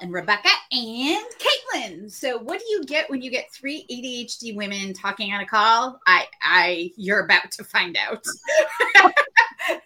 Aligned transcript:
and 0.00 0.12
Rebecca 0.12 0.48
and 0.72 1.24
Kaitlyn. 1.38 2.10
So, 2.10 2.38
what 2.38 2.58
do 2.58 2.64
you 2.68 2.84
get 2.84 3.08
when 3.10 3.22
you 3.22 3.30
get 3.30 3.52
three 3.52 3.86
ADHD 3.90 4.56
women 4.56 4.92
talking 4.92 5.32
on 5.32 5.40
a 5.40 5.46
call? 5.46 6.00
I, 6.06 6.26
I, 6.42 6.90
you're 6.96 7.20
about 7.20 7.50
to 7.52 7.64
find 7.64 7.96
out. 7.96 8.24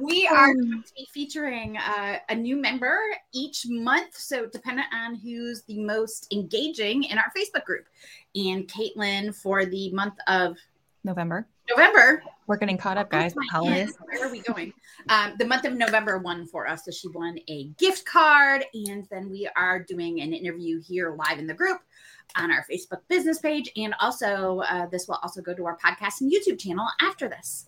we 0.00 0.26
are 0.26 0.50
um, 0.50 0.84
featuring 1.12 1.76
uh, 1.76 2.18
a 2.28 2.34
new 2.34 2.56
member 2.56 2.98
each 3.32 3.66
month. 3.68 4.16
So, 4.16 4.46
dependent 4.46 4.88
on 4.92 5.14
who's 5.14 5.62
the 5.62 5.80
most 5.80 6.32
engaging 6.32 7.04
in 7.04 7.18
our 7.18 7.32
Facebook 7.36 7.64
group. 7.64 7.86
And 8.34 8.68
Kaitlyn 8.68 9.34
for 9.34 9.64
the 9.64 9.90
month 9.92 10.14
of 10.26 10.56
November. 11.04 11.48
November. 11.68 12.22
We're 12.46 12.56
getting 12.56 12.76
caught 12.76 12.98
up, 12.98 13.10
guys. 13.10 13.34
Holidays. 13.50 13.96
Where 14.04 14.26
are 14.26 14.30
we 14.30 14.40
going? 14.40 14.72
Um, 15.08 15.34
the 15.38 15.46
month 15.46 15.64
of 15.64 15.74
November 15.74 16.18
won 16.18 16.46
for 16.46 16.66
us. 16.66 16.84
So 16.84 16.90
she 16.90 17.08
won 17.08 17.38
a 17.48 17.68
gift 17.78 18.04
card. 18.04 18.64
And 18.74 19.06
then 19.10 19.30
we 19.30 19.48
are 19.56 19.82
doing 19.82 20.20
an 20.20 20.32
interview 20.32 20.80
here 20.80 21.16
live 21.16 21.38
in 21.38 21.46
the 21.46 21.54
group 21.54 21.80
on 22.36 22.50
our 22.50 22.64
Facebook 22.70 23.00
business 23.08 23.38
page. 23.38 23.70
And 23.76 23.94
also, 24.00 24.60
uh, 24.68 24.86
this 24.86 25.06
will 25.08 25.18
also 25.22 25.40
go 25.40 25.54
to 25.54 25.64
our 25.66 25.78
podcast 25.78 26.20
and 26.20 26.32
YouTube 26.32 26.58
channel 26.58 26.86
after 27.00 27.28
this. 27.28 27.66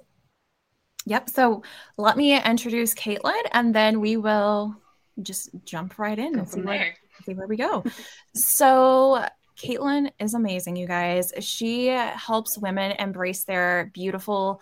Yep. 1.07 1.31
So 1.31 1.63
let 1.97 2.17
me 2.17 2.41
introduce 2.41 2.95
Kaitlyn 2.95 3.43
and 3.53 3.75
then 3.75 4.01
we 4.01 4.17
will 4.17 4.77
just 5.23 5.51
jump 5.65 5.99
right 5.99 6.19
in 6.19 6.39
and 6.39 6.49
see 6.49 6.61
where, 6.61 6.95
see 7.25 7.35
where 7.35 7.47
we 7.47 7.57
go. 7.57 7.85
so 8.35 9.27
Kaitlyn 9.57 10.11
is 10.19 10.35
amazing, 10.35 10.77
you 10.77 10.87
guys. 10.87 11.33
She 11.41 11.87
helps 11.87 12.59
women 12.59 12.93
embrace 12.93 13.45
their 13.45 13.91
beautiful 13.93 14.61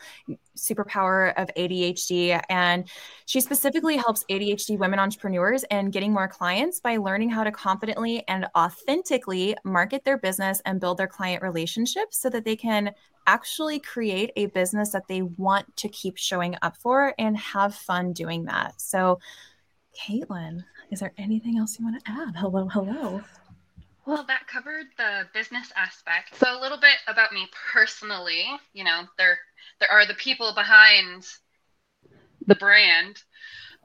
superpower 0.57 1.33
of 1.41 1.49
ADHD. 1.57 2.41
And 2.49 2.89
she 3.25 3.41
specifically 3.41 3.97
helps 3.97 4.25
ADHD 4.31 4.79
women 4.79 4.99
entrepreneurs 4.99 5.65
and 5.71 5.93
getting 5.93 6.13
more 6.13 6.29
clients 6.29 6.81
by 6.81 6.97
learning 6.97 7.31
how 7.31 7.45
to 7.45 7.53
confidently 7.53 8.25
and 8.29 8.47
authentically 8.57 9.57
market 9.65 10.05
their 10.05 10.19
business 10.19 10.61
and 10.65 10.81
build 10.81 10.99
their 10.99 11.07
client 11.07 11.43
relationships 11.43 12.19
so 12.19 12.29
that 12.31 12.45
they 12.45 12.57
can 12.57 12.93
actually 13.27 13.79
create 13.79 14.33
a 14.37 14.47
business 14.47 14.91
that 14.91 15.07
they 15.09 15.23
want 15.23 15.77
to 15.77 15.89
keep 15.89 16.17
showing 16.17 16.57
up 16.63 16.77
for 16.77 17.15
and 17.19 17.37
have 17.37 17.75
fun 17.75 18.13
doing 18.13 18.45
that. 18.45 18.81
So, 18.81 19.21
Kaitlyn, 19.97 20.65
is 20.91 21.01
there 21.01 21.13
anything 21.17 21.59
else 21.59 21.79
you 21.79 21.85
want 21.85 22.05
to 22.05 22.11
add? 22.11 22.37
Hello, 22.37 22.67
hello. 22.69 23.23
Well, 24.07 24.25
that 24.29 24.47
covered 24.47 24.87
the 24.97 25.29
business 25.35 25.73
aspect. 25.77 26.37
So 26.37 26.59
a 26.59 26.61
little 26.61 26.81
bit 26.81 26.97
about 27.07 27.33
me 27.33 27.47
personally, 27.73 28.45
you 28.73 28.85
know, 28.85 29.03
there 29.19 29.39
there 29.79 29.91
are 29.91 30.07
the 30.07 30.15
people 30.15 30.53
behind 30.55 31.27
the 32.47 32.55
brand. 32.55 33.23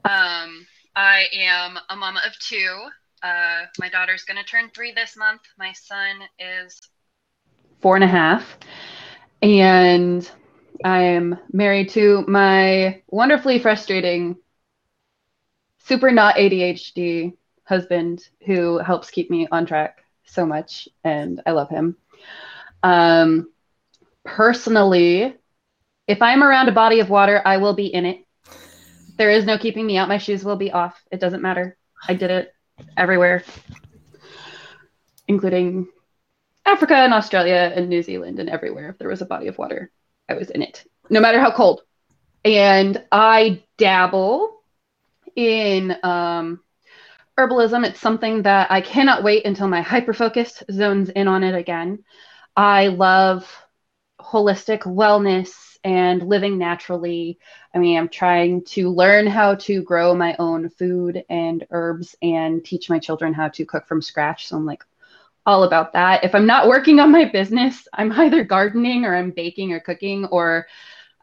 Um, 0.04 0.66
I 0.94 1.26
am 1.32 1.78
a 1.90 1.96
mama 1.96 2.20
of 2.26 2.38
two. 2.38 2.86
Uh, 3.22 3.64
my 3.78 3.88
daughter's 3.88 4.24
going 4.24 4.38
to 4.38 4.44
turn 4.44 4.70
three 4.74 4.92
this 4.92 5.16
month. 5.16 5.42
My 5.58 5.72
son 5.72 6.22
is 6.38 6.80
four 7.80 7.94
and 7.94 8.04
a 8.04 8.08
half. 8.08 8.58
And 9.42 10.28
I'm 10.84 11.38
married 11.52 11.90
to 11.90 12.24
my 12.26 13.02
wonderfully 13.08 13.58
frustrating, 13.58 14.36
super 15.78 16.10
not 16.10 16.36
ADHD 16.36 17.36
husband 17.64 18.28
who 18.46 18.78
helps 18.78 19.10
keep 19.10 19.30
me 19.30 19.46
on 19.50 19.66
track 19.66 20.05
so 20.26 20.46
much, 20.46 20.88
and 21.04 21.40
I 21.46 21.52
love 21.52 21.68
him. 21.68 21.96
Um, 22.82 23.50
personally, 24.24 25.34
if 26.06 26.22
I'm 26.22 26.42
around 26.42 26.68
a 26.68 26.72
body 26.72 27.00
of 27.00 27.10
water, 27.10 27.42
I 27.44 27.56
will 27.56 27.74
be 27.74 27.86
in 27.86 28.06
it. 28.06 28.24
There 29.16 29.30
is 29.30 29.44
no 29.44 29.58
keeping 29.58 29.86
me 29.86 29.96
out. 29.96 30.08
My 30.08 30.18
shoes 30.18 30.44
will 30.44 30.56
be 30.56 30.72
off. 30.72 31.00
It 31.10 31.20
doesn't 31.20 31.42
matter. 31.42 31.76
I 32.06 32.14
did 32.14 32.30
it 32.30 32.54
everywhere, 32.96 33.42
including 35.26 35.88
Africa 36.64 36.94
and 36.94 37.14
Australia 37.14 37.72
and 37.74 37.88
New 37.88 38.02
Zealand 38.02 38.38
and 38.38 38.50
everywhere. 38.50 38.90
If 38.90 38.98
there 38.98 39.08
was 39.08 39.22
a 39.22 39.26
body 39.26 39.46
of 39.48 39.58
water, 39.58 39.90
I 40.28 40.34
was 40.34 40.50
in 40.50 40.62
it, 40.62 40.84
no 41.08 41.20
matter 41.20 41.40
how 41.40 41.50
cold. 41.50 41.82
And 42.44 43.02
I 43.10 43.62
dabble 43.78 44.60
in 45.34 45.96
um, 46.02 46.60
herbalism. 47.38 47.86
It's 47.86 48.00
something 48.00 48.42
that 48.42 48.70
I 48.70 48.80
cannot 48.80 49.22
wait 49.22 49.44
until 49.44 49.68
my 49.68 49.82
hyperfocus 49.82 50.62
zones 50.72 51.10
in 51.10 51.28
on 51.28 51.42
it 51.42 51.54
again. 51.54 52.04
I 52.56 52.88
love 52.88 53.50
holistic 54.20 54.80
wellness 54.80 55.76
and 55.84 56.22
living 56.22 56.58
naturally. 56.58 57.38
I 57.74 57.78
mean, 57.78 57.98
I'm 57.98 58.08
trying 58.08 58.64
to 58.64 58.88
learn 58.90 59.26
how 59.26 59.54
to 59.56 59.82
grow 59.82 60.14
my 60.14 60.34
own 60.38 60.68
food 60.70 61.24
and 61.28 61.64
herbs 61.70 62.16
and 62.22 62.64
teach 62.64 62.90
my 62.90 62.98
children 62.98 63.34
how 63.34 63.48
to 63.48 63.64
cook 63.64 63.86
from 63.86 64.02
scratch. 64.02 64.48
So 64.48 64.56
I'm 64.56 64.66
like 64.66 64.84
all 65.44 65.62
about 65.62 65.92
that. 65.92 66.24
If 66.24 66.34
I'm 66.34 66.46
not 66.46 66.66
working 66.66 66.98
on 66.98 67.12
my 67.12 67.24
business, 67.26 67.86
I'm 67.92 68.10
either 68.12 68.42
gardening 68.42 69.04
or 69.04 69.14
I'm 69.14 69.30
baking 69.30 69.72
or 69.72 69.80
cooking 69.80 70.24
or 70.26 70.66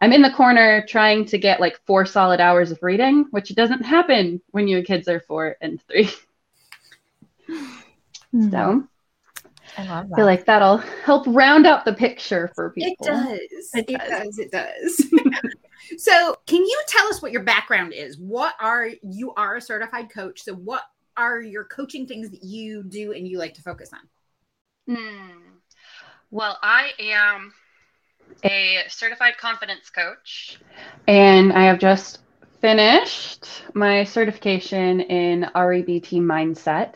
I'm 0.03 0.11
in 0.11 0.21
the 0.21 0.31
corner 0.31 0.85
trying 0.85 1.23
to 1.27 1.37
get 1.37 1.61
like 1.61 1.79
four 1.85 2.05
solid 2.05 2.41
hours 2.41 2.71
of 2.71 2.83
reading, 2.83 3.25
which 3.31 3.55
doesn't 3.55 3.83
happen 3.83 4.41
when 4.51 4.67
your 4.67 4.83
kids 4.83 5.07
are 5.07 5.21
four 5.21 5.55
and 5.61 5.81
three. 5.83 6.11
Mm-hmm. 7.49 8.49
So 8.49 8.83
I 9.77 9.85
love 9.85 10.09
that. 10.09 10.15
feel 10.17 10.25
like 10.25 10.43
that'll 10.43 10.79
help 11.05 11.23
round 11.27 11.65
out 11.65 11.85
the 11.85 11.93
picture 11.93 12.51
for 12.53 12.71
people. 12.71 12.95
It 12.99 13.05
does. 13.05 13.69
It, 13.75 13.85
it 13.89 14.09
does. 14.09 14.39
It 14.39 14.51
does. 14.51 15.11
so, 16.03 16.35
can 16.47 16.61
you 16.61 16.83
tell 16.87 17.07
us 17.07 17.21
what 17.21 17.31
your 17.31 17.43
background 17.43 17.93
is? 17.93 18.17
What 18.17 18.55
are 18.59 18.89
you 19.03 19.33
are 19.35 19.55
a 19.57 19.61
certified 19.61 20.09
coach? 20.09 20.41
So, 20.41 20.53
what 20.53 20.83
are 21.15 21.41
your 21.41 21.63
coaching 21.63 22.07
things 22.07 22.29
that 22.31 22.43
you 22.43 22.83
do 22.83 23.13
and 23.13 23.25
you 23.27 23.37
like 23.37 23.53
to 23.53 23.61
focus 23.61 23.91
on? 23.93 24.95
Hmm. 24.97 25.37
Well, 26.31 26.57
I 26.61 26.91
am 26.99 27.53
a 28.43 28.83
certified 28.87 29.37
confidence 29.37 29.89
coach. 29.89 30.59
And 31.07 31.53
I 31.53 31.65
have 31.65 31.79
just 31.79 32.19
finished 32.61 33.45
my 33.73 34.03
certification 34.03 35.01
in 35.01 35.49
REBT 35.53 36.21
mindset. 36.21 36.95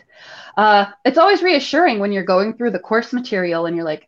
Uh, 0.56 0.88
it's 1.06 1.18
always 1.18 1.44
reassuring 1.44 2.00
when 2.00 2.12
you're 2.12 2.24
going 2.24 2.54
through 2.54 2.72
the 2.72 2.80
course 2.80 3.14
material 3.14 3.66
and 3.66 3.76
you're 3.76 3.86
like, 3.86 4.08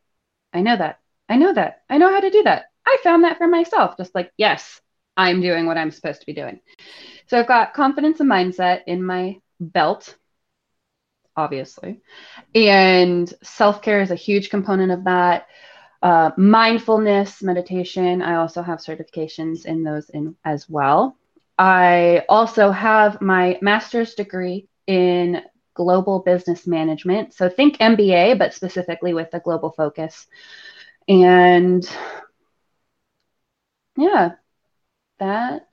I 0.53 0.61
know 0.61 0.77
that. 0.77 0.99
I 1.27 1.37
know 1.37 1.53
that. 1.53 1.81
I 1.89 1.97
know 1.97 2.09
how 2.09 2.21
to 2.21 2.29
do 2.29 2.43
that. 2.43 2.65
I 2.87 2.97
found 3.03 3.23
that 3.23 3.37
for 3.37 3.47
myself. 3.47 3.97
Just 3.97 4.15
like, 4.15 4.31
yes, 4.37 4.81
I'm 5.15 5.41
doing 5.41 5.65
what 5.65 5.77
I'm 5.77 5.91
supposed 5.91 6.21
to 6.21 6.25
be 6.25 6.33
doing. 6.33 6.59
So 7.27 7.39
I've 7.39 7.47
got 7.47 7.73
confidence 7.73 8.19
and 8.19 8.29
mindset 8.29 8.81
in 8.87 9.03
my 9.03 9.39
belt, 9.59 10.15
obviously. 11.35 12.01
And 12.55 13.31
self 13.43 13.81
care 13.81 14.01
is 14.01 14.11
a 14.11 14.15
huge 14.15 14.49
component 14.49 14.91
of 14.91 15.03
that 15.03 15.47
uh, 16.01 16.31
mindfulness 16.37 17.41
meditation. 17.41 18.21
I 18.21 18.35
also 18.35 18.61
have 18.61 18.79
certifications 18.79 19.65
in 19.65 19.83
those 19.83 20.09
in 20.09 20.35
as 20.45 20.69
well. 20.69 21.17
I 21.57 22.23
also 22.29 22.71
have 22.71 23.21
my 23.21 23.59
master's 23.61 24.13
degree 24.15 24.67
in 24.87 25.41
global 25.73 26.19
business 26.19 26.65
management. 26.65 27.33
So 27.33 27.49
think 27.49 27.77
MBA, 27.79 28.37
but 28.37 28.53
specifically 28.53 29.13
with 29.13 29.33
a 29.33 29.39
global 29.39 29.71
focus. 29.71 30.27
And 31.07 31.87
yeah, 33.97 34.31
that. 35.19 35.67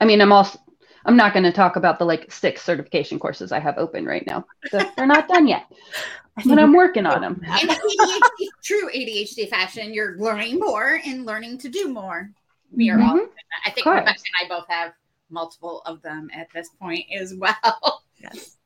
I 0.00 0.06
mean, 0.06 0.20
I'm 0.20 0.32
also 0.32 0.58
I'm 1.04 1.16
not 1.16 1.32
going 1.32 1.44
to 1.44 1.52
talk 1.52 1.76
about 1.76 1.98
the 1.98 2.04
like 2.04 2.30
six 2.30 2.62
certification 2.62 3.18
courses 3.18 3.52
I 3.52 3.58
have 3.58 3.78
open 3.78 4.04
right 4.04 4.26
now. 4.26 4.44
they're 4.72 5.06
not 5.06 5.28
done 5.28 5.46
yet, 5.46 5.66
but 6.46 6.58
I'm 6.58 6.72
working 6.72 7.06
on 7.06 7.20
them. 7.20 7.40
In 7.62 7.68
ADHD, 7.68 8.46
true 8.62 8.90
ADHD 8.90 9.48
fashion, 9.48 9.94
you're 9.94 10.16
learning 10.18 10.58
more 10.58 11.00
and 11.04 11.26
learning 11.26 11.58
to 11.58 11.68
do 11.68 11.88
more. 11.88 12.30
We 12.72 12.90
are 12.90 12.98
mm-hmm. 12.98 13.08
all. 13.08 13.26
I 13.64 13.70
think 13.70 13.86
Rebecca 13.86 14.10
and 14.10 14.46
I 14.46 14.48
both 14.48 14.68
have 14.68 14.92
multiple 15.30 15.82
of 15.86 16.02
them 16.02 16.30
at 16.32 16.48
this 16.52 16.68
point 16.80 17.06
as 17.14 17.34
well. 17.34 18.04
Yes. 18.22 18.58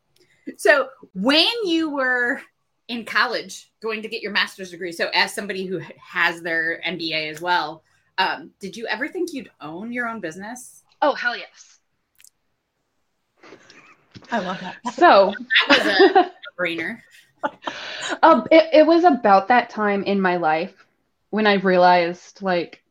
So 0.57 0.89
when 1.13 1.47
you 1.65 1.91
were 1.91 2.41
in 2.89 3.05
college 3.05 3.71
going 3.81 4.03
to 4.03 4.09
get 4.09 4.21
your 4.21 4.33
master's 4.33 4.73
degree, 4.73 4.91
so 4.91 5.09
as 5.15 5.33
somebody 5.33 5.65
who 5.65 5.81
has 5.97 6.43
their 6.43 6.83
MBA 6.85 7.31
as 7.31 7.41
well, 7.41 7.85
um, 8.19 8.51
did 8.59 8.77
you 8.77 8.89
ever 8.89 9.07
think 9.07 9.33
you'd 9.33 9.53
own 9.61 9.93
your 9.93 10.09
own 10.09 10.19
business? 10.19 10.83
Oh 11.03 11.15
hell 11.15 11.37
yes. 11.37 11.79
I 14.31 14.39
love 14.41 14.61
that. 14.61 14.77
So 14.95 15.35
that 15.69 15.69
was 15.69 16.17
a 16.17 16.33
brainer. 16.61 17.01
Um, 18.23 18.47
it, 18.51 18.71
it 18.73 18.87
was 18.87 19.05
about 19.05 19.49
that 19.49 19.69
time 19.69 20.03
in 20.03 20.19
my 20.19 20.37
life 20.37 20.73
when 21.29 21.47
I 21.47 21.55
realized 21.55 22.41
like 22.41 22.83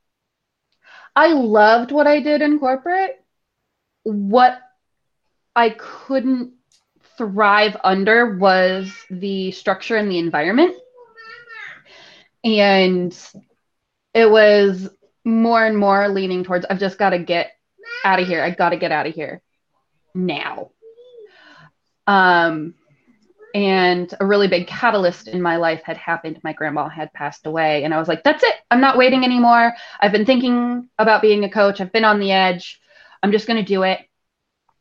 I 1.16 1.34
loved 1.34 1.92
what 1.92 2.06
I 2.06 2.20
did 2.20 2.44
in 2.44 2.60
corporate. 2.60 3.24
What 4.04 4.60
I 5.56 5.72
couldn't 5.72 6.54
thrive 7.18 7.78
under 7.84 8.38
was 8.38 8.94
the 9.10 9.52
structure 9.52 9.96
and 9.96 10.12
the 10.12 10.20
environment. 10.20 10.76
And 12.44 13.18
it 14.14 14.30
was 14.30 14.90
more 15.24 15.66
and 15.66 15.78
more 15.78 16.10
leaning 16.10 16.44
towards 16.44 16.66
I've 16.66 16.80
just 16.80 16.98
got 16.98 17.12
to 17.12 17.20
get 17.20 17.52
out 18.04 18.20
of 18.20 18.28
here. 18.28 18.44
I 18.44 18.52
got 18.52 18.70
to 18.70 18.78
get 18.78 18.92
out 18.92 19.08
of 19.08 19.16
here 19.16 19.42
now. 20.14 20.72
Um, 22.08 22.76
and 23.54 24.14
a 24.20 24.26
really 24.26 24.48
big 24.48 24.68
catalyst 24.68 25.28
in 25.28 25.42
my 25.42 25.58
life 25.58 25.84
had 25.84 25.98
happened. 25.98 26.40
My 26.44 26.54
grandma 26.54 26.90
had 26.90 27.14
passed 27.14 27.46
away, 27.46 27.84
and 27.84 27.94
I 27.94 28.00
was 28.00 28.08
like, 28.08 28.24
that's 28.24 28.44
it. 28.44 28.56
I'm 28.72 28.82
not 28.82 28.98
waiting 28.98 29.24
anymore. 29.24 29.74
I've 30.00 30.12
been 30.12 30.26
thinking 30.26 30.90
about 30.98 31.22
being 31.22 31.44
a 31.44 31.50
coach, 31.50 31.80
I've 31.80 31.92
been 31.92 32.06
on 32.06 32.20
the 32.20 32.32
edge. 32.32 32.80
I'm 33.22 33.32
just 33.32 33.48
going 33.48 33.64
to 33.64 33.68
do 33.68 33.84
it. 33.84 34.00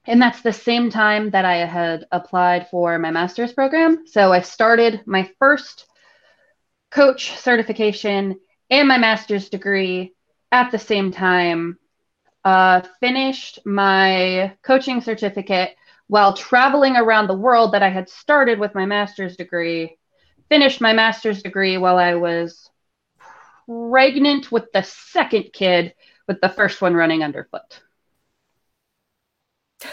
And 0.05 0.20
that's 0.20 0.43
the 0.43 0.52
same 0.52 0.90
time 0.90 1.31
that 1.31 1.44
I 1.44 1.58
had 1.58 2.06
applied 2.11 2.69
for 2.70 2.99
my 2.99 3.12
master's 3.12 3.52
program. 3.52 4.05
So 4.06 4.32
I 4.32 4.40
started 4.40 5.02
my 5.06 5.31
first 5.38 5.87
coach 6.90 7.38
certification 7.38 8.40
and 8.69 8.88
my 8.88 8.99
master's 8.99 9.49
degree 9.49 10.14
at 10.50 10.73
the 10.73 10.78
same 10.78 11.12
time. 11.12 11.78
Uh, 12.44 12.82
finished 12.98 13.60
my 13.64 14.52
coaching 14.62 15.00
certificate 15.00 15.76
while 16.08 16.34
traveling 16.34 16.96
around 16.96 17.26
the 17.26 17.34
world 17.34 17.72
that 17.72 17.82
I 17.82 17.88
had 17.88 18.08
started 18.08 18.58
with 18.58 18.74
my 18.74 18.84
master's 18.84 19.36
degree. 19.36 19.96
Finished 20.48 20.80
my 20.80 20.92
master's 20.92 21.42
degree 21.42 21.78
while 21.78 21.98
I 21.98 22.14
was 22.16 22.68
pregnant 23.66 24.50
with 24.50 24.70
the 24.72 24.82
second 24.82 25.52
kid, 25.52 25.94
with 26.28 26.40
the 26.40 26.48
first 26.48 26.82
one 26.82 26.94
running 26.94 27.22
underfoot. 27.22 27.80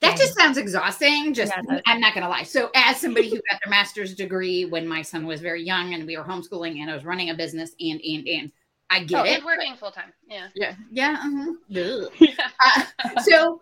That 0.00 0.16
just 0.16 0.38
sounds 0.38 0.58
exhausting. 0.58 1.34
Just 1.34 1.52
yeah, 1.68 1.80
I'm 1.84 2.00
not 2.00 2.14
gonna 2.14 2.28
lie. 2.28 2.44
So 2.44 2.70
as 2.72 3.00
somebody 3.00 3.30
who 3.30 3.40
got 3.50 3.58
their 3.64 3.68
master's 3.68 4.14
degree 4.14 4.64
when 4.64 4.86
my 4.86 5.02
son 5.02 5.26
was 5.26 5.40
very 5.40 5.64
young 5.64 5.92
and 5.92 6.06
we 6.06 6.16
were 6.16 6.22
homeschooling 6.22 6.80
and 6.80 6.88
I 6.88 6.94
was 6.94 7.04
running 7.04 7.30
a 7.30 7.34
business 7.34 7.72
and 7.80 8.00
and 8.00 8.28
and 8.28 8.52
I 8.90 9.04
get 9.04 9.20
oh, 9.20 9.24
it. 9.24 9.44
working 9.44 9.74
full 9.76 9.90
time. 9.90 10.12
Yeah. 10.28 10.48
Yeah. 10.54 10.74
Yeah. 10.90 11.16
Uh-huh. 11.24 12.08
yeah. 12.18 12.30
Uh, 12.64 13.20
so 13.20 13.60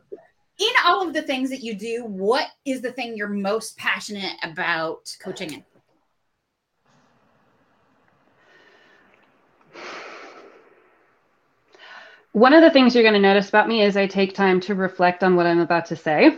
in 0.59 0.71
all 0.85 1.07
of 1.07 1.13
the 1.13 1.23
things 1.23 1.51
that 1.51 1.63
you 1.63 1.75
do, 1.75 2.05
what 2.05 2.47
is 2.65 2.81
the 2.81 2.93
thing 2.93 3.17
you're 3.17 3.29
most 3.29 3.77
passionate 3.77 4.35
about 4.43 5.15
coaching 5.21 5.53
in? 5.53 5.65
One 12.33 12.53
of 12.53 12.63
the 12.63 12.71
things 12.71 12.95
you're 12.95 13.03
going 13.03 13.15
to 13.15 13.21
notice 13.21 13.49
about 13.49 13.67
me 13.67 13.83
is 13.83 13.97
I 13.97 14.07
take 14.07 14.35
time 14.35 14.61
to 14.61 14.75
reflect 14.75 15.25
on 15.25 15.37
what 15.37 15.47
I'm 15.47 15.61
about 15.61 15.87
to 15.87 15.97
say. 15.97 16.37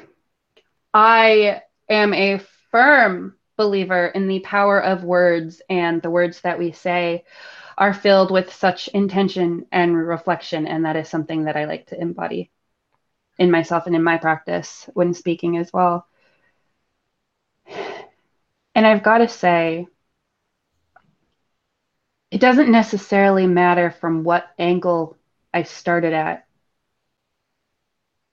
I 0.95 1.63
am 1.89 2.15
a 2.15 2.41
firm 2.71 3.35
believer 3.57 4.07
in 4.07 4.29
the 4.29 4.39
power 4.41 4.81
of 4.81 5.03
words, 5.03 5.61
and 5.69 6.01
the 6.01 6.11
words 6.11 6.41
that 6.43 6.59
we 6.59 6.71
say 6.71 7.25
are 7.79 7.95
filled 7.95 8.33
with 8.33 8.53
such 8.53 8.89
intention 8.89 9.65
and 9.71 9.97
reflection. 9.97 10.67
And 10.67 10.85
that 10.85 10.97
is 10.97 11.09
something 11.09 11.45
that 11.45 11.57
I 11.57 11.67
like 11.67 11.87
to 11.87 12.01
embody 12.01 12.51
in 13.39 13.53
myself 13.53 13.87
and 13.87 13.95
in 13.95 14.03
my 14.03 14.19
practice 14.19 14.91
when 14.95 15.15
speaking 15.15 15.57
as 15.57 15.73
well. 15.73 16.07
And 18.75 18.85
I've 18.85 19.05
got 19.05 19.19
to 19.19 19.29
say, 19.29 19.87
it 22.33 22.41
doesn't 22.41 22.71
necessarily 22.71 23.47
matter 23.47 23.93
from 23.93 24.25
what 24.25 24.49
angle 24.59 25.17
I 25.55 25.63
started 25.63 26.13
at, 26.13 26.47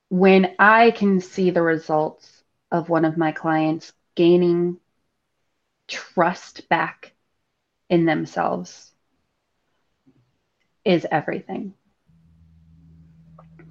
when 0.08 0.56
I 0.58 0.90
can 0.90 1.20
see 1.20 1.50
the 1.50 1.62
results 1.62 2.42
of 2.72 2.88
one 2.88 3.04
of 3.04 3.16
my 3.16 3.30
clients 3.30 3.92
gaining 4.16 4.78
trust 5.86 6.68
back 6.68 7.12
in 7.88 8.06
themselves 8.06 8.92
is 10.86 11.06
everything. 11.10 11.74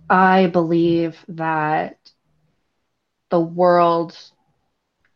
I 0.10 0.48
believe 0.48 1.18
that 1.30 1.98
the 3.30 3.40
world 3.40 4.18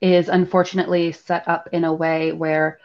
is 0.01 0.29
unfortunately 0.29 1.11
set 1.11 1.47
up 1.47 1.69
in 1.73 1.83
a 1.83 1.93
way 1.93 2.31
where 2.31 2.79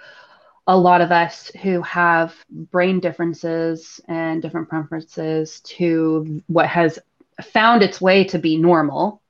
a 0.66 0.76
lot 0.76 1.00
of 1.00 1.12
us 1.12 1.50
who 1.62 1.80
have 1.82 2.34
brain 2.50 2.98
differences 3.00 4.00
and 4.08 4.42
different 4.42 4.68
preferences 4.68 5.60
to 5.60 6.42
what 6.46 6.66
has 6.66 6.98
found 7.42 7.82
its 7.82 8.00
way 8.00 8.24
to 8.24 8.38
be 8.38 8.56
normal, 8.56 9.22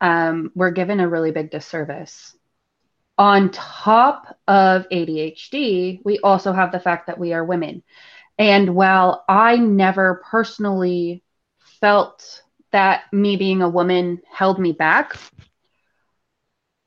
um, 0.00 0.52
we're 0.54 0.70
given 0.70 1.00
a 1.00 1.08
really 1.08 1.32
big 1.32 1.50
disservice. 1.50 2.36
On 3.16 3.50
top 3.50 4.38
of 4.46 4.88
ADHD, 4.90 6.00
we 6.04 6.18
also 6.20 6.52
have 6.52 6.70
the 6.70 6.78
fact 6.78 7.08
that 7.08 7.18
we 7.18 7.32
are 7.32 7.44
women. 7.44 7.82
And 8.38 8.74
while 8.74 9.24
I 9.28 9.56
never 9.56 10.22
personally 10.30 11.24
felt 11.80 12.42
that 12.70 13.12
me 13.12 13.36
being 13.36 13.62
a 13.62 13.68
woman 13.68 14.20
held 14.30 14.58
me 14.58 14.72
back, 14.72 15.16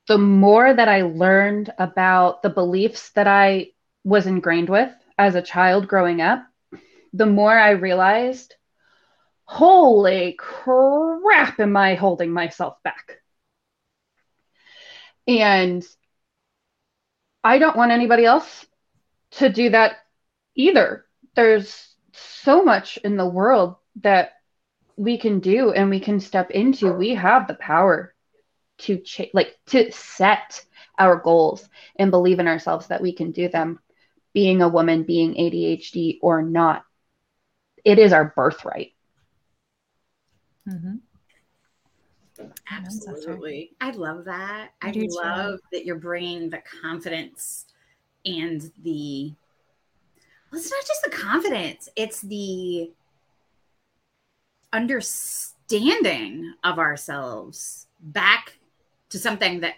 the 0.08 0.18
more 0.18 0.72
that 0.72 0.88
I 0.88 1.02
learned 1.02 1.72
about 1.78 2.42
the 2.42 2.50
beliefs 2.50 3.10
that 3.10 3.26
I 3.26 3.68
was 4.04 4.26
ingrained 4.26 4.68
with 4.68 4.90
as 5.18 5.34
a 5.34 5.42
child 5.42 5.88
growing 5.88 6.20
up, 6.20 6.44
the 7.12 7.26
more 7.26 7.56
I 7.56 7.70
realized, 7.70 8.54
holy 9.44 10.32
crap, 10.38 11.60
am 11.60 11.76
I 11.76 11.94
holding 11.94 12.30
myself 12.32 12.82
back? 12.82 13.18
And 15.28 15.84
I 17.44 17.58
don't 17.58 17.76
want 17.76 17.92
anybody 17.92 18.24
else 18.24 18.66
to 19.32 19.48
do 19.48 19.70
that 19.70 19.96
either. 20.54 21.04
There's 21.34 21.94
so 22.12 22.62
much 22.62 22.98
in 22.98 23.16
the 23.16 23.28
world 23.28 23.76
that 24.02 24.32
we 24.96 25.18
can 25.18 25.40
do 25.40 25.72
and 25.72 25.90
we 25.90 26.00
can 26.00 26.20
step 26.20 26.50
into. 26.50 26.92
We 26.92 27.14
have 27.14 27.46
the 27.46 27.54
power 27.54 28.14
to 28.78 28.98
cha- 28.98 29.24
like 29.32 29.58
to 29.66 29.90
set 29.92 30.64
our 30.98 31.16
goals 31.16 31.68
and 31.96 32.10
believe 32.10 32.38
in 32.38 32.48
ourselves 32.48 32.88
that 32.88 33.02
we 33.02 33.12
can 33.12 33.30
do 33.30 33.48
them 33.48 33.78
being 34.34 34.62
a 34.62 34.68
woman 34.68 35.02
being 35.02 35.34
adhd 35.34 36.18
or 36.22 36.42
not 36.42 36.84
it 37.84 37.98
is 37.98 38.12
our 38.12 38.32
birthright 38.36 38.92
mm-hmm. 40.68 40.96
absolutely 42.70 43.72
i 43.80 43.90
love 43.90 44.24
that 44.24 44.70
i, 44.82 44.88
I 44.88 45.08
love 45.22 45.54
too. 45.54 45.66
that 45.72 45.84
you're 45.84 45.96
bringing 45.96 46.50
the 46.50 46.62
confidence 46.82 47.66
and 48.24 48.70
the 48.82 49.32
well, 50.52 50.60
it's 50.60 50.70
not 50.70 50.86
just 50.86 51.02
the 51.04 51.10
confidence 51.10 51.88
it's 51.96 52.20
the 52.20 52.90
understanding 54.72 56.54
of 56.64 56.78
ourselves 56.78 57.86
back 58.00 58.58
to 59.08 59.18
something 59.18 59.60
that 59.60 59.74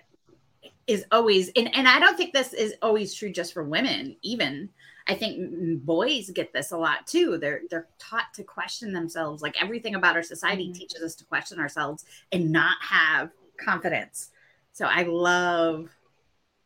is 0.87 1.04
always 1.11 1.50
and, 1.57 1.75
and 1.75 1.88
i 1.88 1.99
don't 1.99 2.16
think 2.16 2.33
this 2.33 2.52
is 2.52 2.75
always 2.83 3.14
true 3.14 3.31
just 3.31 3.52
for 3.54 3.64
women 3.64 4.16
even. 4.23 4.69
I 5.07 5.14
think 5.14 5.85
boys 5.85 6.31
get 6.31 6.54
this 6.54 6.73
a 6.73 6.78
lot 6.78 7.07
too. 7.07 7.37
They're 7.37 7.61
they're 7.69 7.88
taught 7.99 8.33
to 8.35 8.43
question 8.43 8.90
themselves 8.95 9.43
like 9.43 9.62
everything 9.62 9.97
about 9.97 10.16
our 10.16 10.23
society 10.23 10.64
mm-hmm. 10.64 10.73
teaches 10.73 11.02
us 11.02 11.14
to 11.16 11.26
question 11.26 11.61
ourselves 11.61 12.07
and 12.33 12.50
not 12.50 12.76
have 12.81 13.31
confidence. 13.59 14.31
So 14.73 14.87
i 14.87 15.02
love 15.02 15.90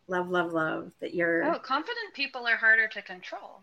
love 0.07 0.31
love 0.31 0.53
love 0.53 0.93
that 1.01 1.15
you're 1.15 1.45
oh 1.45 1.59
confident 1.59 2.15
people 2.15 2.47
are 2.47 2.57
harder 2.57 2.89
to 2.89 3.03
control 3.03 3.61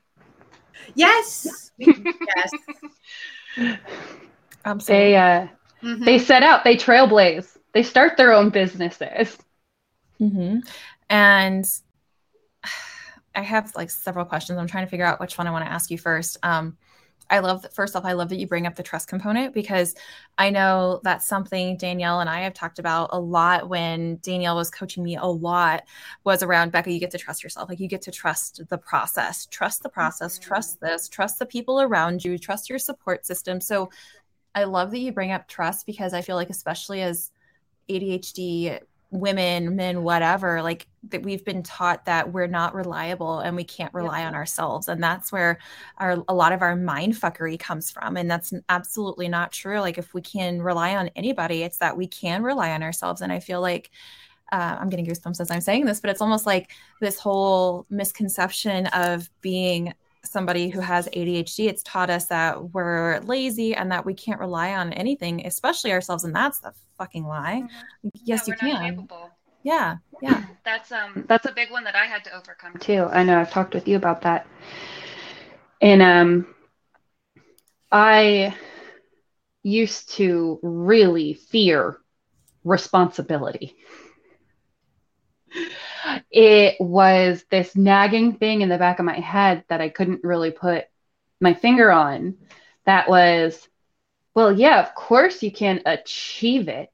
yes 0.95 1.71
yes 1.77 2.51
Absolutely. 4.65 5.03
they 5.03 5.15
uh 5.15 5.47
mm-hmm. 5.83 6.03
they 6.03 6.19
set 6.19 6.43
out 6.43 6.63
they 6.63 6.75
trailblaze 6.75 7.55
they 7.75 7.83
start 7.83 8.15
their 8.15 8.31
own 8.31 8.49
businesses. 8.49 9.37
Mm-hmm. 10.19 10.59
And 11.09 11.65
I 13.35 13.41
have 13.41 13.75
like 13.75 13.91
several 13.91 14.23
questions. 14.23 14.57
I'm 14.57 14.65
trying 14.65 14.85
to 14.85 14.89
figure 14.89 15.05
out 15.05 15.19
which 15.19 15.37
one 15.37 15.45
I 15.45 15.51
want 15.51 15.65
to 15.65 15.71
ask 15.71 15.91
you 15.91 15.97
first. 15.97 16.37
Um, 16.41 16.77
I 17.29 17.39
love 17.39 17.61
that. 17.63 17.73
first 17.73 17.95
off, 17.95 18.05
I 18.05 18.13
love 18.13 18.29
that 18.29 18.37
you 18.37 18.47
bring 18.47 18.67
up 18.67 18.75
the 18.75 18.83
trust 18.83 19.07
component 19.07 19.53
because 19.53 19.95
I 20.37 20.49
know 20.49 20.99
that's 21.03 21.25
something 21.25 21.77
Danielle 21.77 22.19
and 22.19 22.29
I 22.29 22.41
have 22.41 22.53
talked 22.53 22.79
about 22.79 23.09
a 23.13 23.19
lot 23.19 23.67
when 23.67 24.17
Danielle 24.17 24.55
was 24.55 24.69
coaching 24.69 25.03
me 25.03 25.15
a 25.15 25.25
lot 25.25 25.83
was 26.23 26.43
around 26.43 26.71
Becca, 26.71 26.91
you 26.91 26.99
get 26.99 27.11
to 27.11 27.17
trust 27.17 27.43
yourself. 27.43 27.69
Like 27.69 27.79
you 27.79 27.87
get 27.87 28.03
to 28.03 28.11
trust 28.11 28.61
the 28.69 28.77
process, 28.77 29.47
trust 29.47 29.81
the 29.83 29.89
process, 29.89 30.37
mm-hmm. 30.37 30.47
trust 30.47 30.79
this, 30.79 31.09
trust 31.09 31.39
the 31.39 31.45
people 31.45 31.81
around 31.81 32.23
you, 32.23 32.37
trust 32.37 32.69
your 32.69 32.79
support 32.79 33.25
system. 33.25 33.59
So 33.59 33.89
I 34.53 34.63
love 34.65 34.91
that 34.91 34.99
you 34.99 35.11
bring 35.11 35.31
up 35.31 35.47
trust 35.47 35.85
because 35.85 36.13
I 36.13 36.21
feel 36.21 36.35
like 36.35 36.49
especially 36.49 37.01
as 37.01 37.31
ADHD 37.89 38.79
women, 39.11 39.75
men, 39.75 40.03
whatever, 40.03 40.61
like 40.61 40.87
that 41.09 41.23
we've 41.23 41.45
been 41.45 41.63
taught 41.63 42.05
that 42.05 42.33
we're 42.33 42.47
not 42.47 42.73
reliable 42.73 43.39
and 43.39 43.55
we 43.55 43.63
can't 43.63 43.93
rely 43.93 44.21
yeah. 44.21 44.27
on 44.27 44.35
ourselves. 44.35 44.87
And 44.87 45.01
that's 45.01 45.31
where 45.31 45.59
our 45.97 46.23
a 46.27 46.33
lot 46.33 46.51
of 46.51 46.61
our 46.61 46.75
mind 46.75 47.13
fuckery 47.13 47.59
comes 47.59 47.91
from. 47.91 48.17
And 48.17 48.29
that's 48.29 48.53
absolutely 48.69 49.27
not 49.27 49.51
true. 49.51 49.79
Like 49.79 49.97
if 49.97 50.13
we 50.13 50.21
can 50.21 50.61
rely 50.61 50.95
on 50.95 51.09
anybody, 51.15 51.63
it's 51.63 51.77
that 51.77 51.97
we 51.97 52.07
can 52.07 52.43
rely 52.43 52.71
on 52.71 52.83
ourselves. 52.83 53.21
And 53.21 53.31
I 53.31 53.39
feel 53.39 53.61
like 53.61 53.91
uh, 54.51 54.77
I'm 54.79 54.89
getting 54.89 55.05
goosebumps 55.05 55.39
as 55.39 55.51
I'm 55.51 55.61
saying 55.61 55.85
this, 55.85 55.99
but 55.99 56.09
it's 56.09 56.21
almost 56.21 56.45
like 56.45 56.71
this 57.01 57.19
whole 57.19 57.85
misconception 57.89 58.87
of 58.87 59.29
being 59.41 59.93
somebody 60.27 60.69
who 60.69 60.79
has 60.79 61.07
ADHD, 61.07 61.67
it's 61.67 61.83
taught 61.83 62.09
us 62.09 62.25
that 62.25 62.73
we're 62.73 63.19
lazy 63.21 63.75
and 63.75 63.91
that 63.91 64.05
we 64.05 64.13
can't 64.13 64.39
rely 64.39 64.73
on 64.73 64.93
anything, 64.93 65.45
especially 65.45 65.91
ourselves. 65.91 66.23
And 66.23 66.35
that's 66.35 66.59
the 66.59 66.73
fucking 66.97 67.25
lie. 67.25 67.63
Mm-hmm. 67.63 68.09
Yes, 68.23 68.47
yeah, 68.47 68.53
you 68.53 68.59
can. 68.59 69.07
Yeah, 69.63 69.97
yeah. 70.21 70.43
That's 70.63 70.91
um 70.91 71.25
that's 71.27 71.45
a 71.45 71.51
big 71.51 71.71
one 71.71 71.83
that 71.83 71.95
I 71.95 72.05
had 72.05 72.23
to 72.25 72.35
overcome 72.35 72.77
too. 72.79 73.07
I 73.11 73.23
know 73.23 73.39
I've 73.39 73.51
talked 73.51 73.73
with 73.75 73.87
you 73.87 73.97
about 73.97 74.21
that. 74.21 74.47
And 75.81 76.01
um 76.01 76.47
I 77.91 78.55
used 79.63 80.11
to 80.15 80.59
really 80.61 81.33
fear 81.33 81.97
responsibility. 82.63 83.75
It 86.31 86.75
was 86.79 87.43
this 87.49 87.75
nagging 87.75 88.33
thing 88.37 88.61
in 88.61 88.69
the 88.69 88.77
back 88.77 88.99
of 88.99 89.05
my 89.05 89.19
head 89.19 89.63
that 89.69 89.81
I 89.81 89.89
couldn't 89.89 90.23
really 90.23 90.51
put 90.51 90.85
my 91.39 91.53
finger 91.53 91.91
on. 91.91 92.35
That 92.85 93.09
was, 93.09 93.67
well, 94.33 94.51
yeah, 94.51 94.79
of 94.81 94.93
course 94.95 95.41
you 95.41 95.51
can 95.51 95.81
achieve 95.85 96.67
it. 96.67 96.91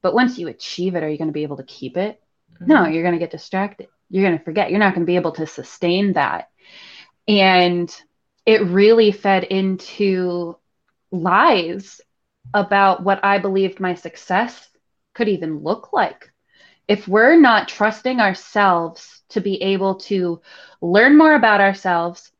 But 0.00 0.14
once 0.14 0.38
you 0.38 0.48
achieve 0.48 0.94
it, 0.94 1.02
are 1.02 1.08
you 1.08 1.18
going 1.18 1.28
to 1.28 1.32
be 1.32 1.42
able 1.42 1.56
to 1.56 1.64
keep 1.64 1.96
it? 1.96 2.22
Mm-hmm. 2.54 2.66
No, 2.66 2.86
you're 2.86 3.02
going 3.02 3.14
to 3.14 3.18
get 3.18 3.30
distracted. 3.30 3.88
You're 4.10 4.24
going 4.24 4.38
to 4.38 4.44
forget. 4.44 4.70
You're 4.70 4.78
not 4.78 4.94
going 4.94 5.04
to 5.04 5.10
be 5.10 5.16
able 5.16 5.32
to 5.32 5.46
sustain 5.46 6.14
that. 6.14 6.50
And 7.26 7.94
it 8.46 8.62
really 8.62 9.12
fed 9.12 9.44
into 9.44 10.56
lies 11.10 12.00
about 12.54 13.02
what 13.02 13.22
I 13.22 13.38
believed 13.38 13.80
my 13.80 13.94
success 13.94 14.68
could 15.14 15.28
even 15.28 15.62
look 15.62 15.92
like. 15.92 16.32
If 16.88 17.06
we're 17.06 17.38
not 17.38 17.68
trusting 17.68 18.18
ourselves 18.18 19.22
to 19.30 19.40
be 19.40 19.62
able 19.62 19.96
to 19.96 20.40
learn 20.80 21.16
more 21.16 21.34
about 21.34 21.60
ourselves, 21.60 22.32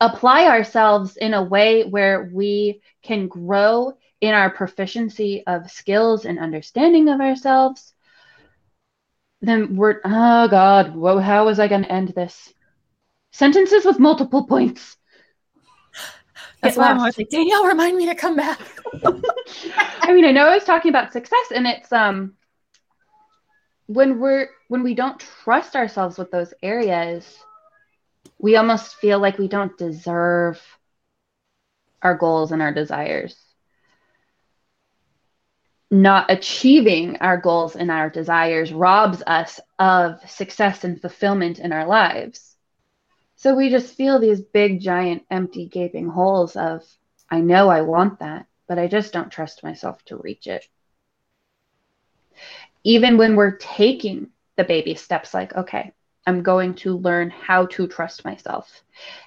apply 0.00 0.46
ourselves 0.46 1.16
in 1.16 1.34
a 1.34 1.42
way 1.42 1.84
where 1.84 2.30
we 2.32 2.80
can 3.02 3.28
grow 3.28 3.92
in 4.20 4.34
our 4.34 4.50
proficiency 4.50 5.44
of 5.46 5.70
skills 5.70 6.24
and 6.24 6.38
understanding 6.38 7.08
of 7.08 7.20
ourselves, 7.20 7.94
then 9.40 9.76
we're, 9.76 10.00
oh 10.04 10.48
God, 10.48 10.94
whoa, 10.96 11.18
how 11.18 11.44
was 11.44 11.60
I 11.60 11.68
going 11.68 11.84
to 11.84 11.92
end 11.92 12.08
this? 12.08 12.52
Sentences 13.30 13.84
with 13.84 14.00
multiple 14.00 14.46
points. 14.46 14.96
That's 16.62 16.76
why 16.76 16.90
I'm 16.90 16.98
always 16.98 17.16
like, 17.16 17.28
Danielle, 17.30 17.66
remind 17.66 17.96
me 17.96 18.06
to 18.06 18.16
come 18.16 18.34
back. 18.34 18.60
I 20.00 20.12
mean, 20.12 20.24
I 20.24 20.32
know 20.32 20.48
I 20.48 20.54
was 20.54 20.64
talking 20.64 20.88
about 20.88 21.12
success, 21.12 21.52
and 21.54 21.66
it's 21.66 21.92
um 21.92 22.34
when 23.88 24.20
we're 24.20 24.50
when 24.68 24.82
we 24.82 24.94
don't 24.94 25.18
trust 25.18 25.74
ourselves 25.74 26.18
with 26.18 26.30
those 26.30 26.52
areas, 26.62 27.38
we 28.38 28.54
almost 28.56 28.96
feel 28.96 29.18
like 29.18 29.38
we 29.38 29.48
don't 29.48 29.76
deserve 29.78 30.62
our 32.02 32.14
goals 32.14 32.52
and 32.52 32.62
our 32.62 32.72
desires. 32.72 33.34
Not 35.90 36.30
achieving 36.30 37.16
our 37.16 37.38
goals 37.38 37.76
and 37.76 37.90
our 37.90 38.10
desires 38.10 38.74
robs 38.74 39.22
us 39.26 39.58
of 39.78 40.20
success 40.30 40.84
and 40.84 41.00
fulfillment 41.00 41.58
in 41.58 41.72
our 41.72 41.86
lives. 41.86 42.56
So 43.36 43.54
we 43.54 43.70
just 43.70 43.94
feel 43.94 44.18
these 44.18 44.42
big, 44.42 44.80
giant, 44.80 45.24
empty, 45.30 45.66
gaping 45.66 46.08
holes 46.08 46.56
of, 46.56 46.84
I 47.30 47.40
know 47.40 47.70
I 47.70 47.80
want 47.80 48.18
that, 48.18 48.46
but 48.66 48.78
I 48.78 48.86
just 48.86 49.14
don't 49.14 49.30
trust 49.30 49.64
myself 49.64 50.04
to 50.06 50.16
reach 50.16 50.46
it. 50.46 50.66
Even 52.84 53.18
when 53.18 53.36
we're 53.36 53.56
taking 53.56 54.28
the 54.56 54.64
baby 54.64 54.94
steps, 54.94 55.34
like, 55.34 55.54
okay, 55.54 55.92
I'm 56.26 56.42
going 56.42 56.74
to 56.76 56.96
learn 56.96 57.30
how 57.30 57.66
to 57.66 57.86
trust 57.86 58.24
myself. 58.24 58.82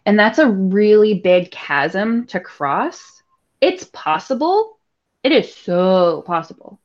And 0.05 0.19
that's 0.19 0.39
a 0.39 0.49
really 0.49 1.15
big 1.15 1.51
chasm 1.51 2.27
to 2.27 2.39
cross. 2.39 3.23
It's 3.59 3.85
possible. 3.85 4.77
It 5.23 5.31
is 5.31 5.53
so 5.53 6.23
possible. 6.25 6.79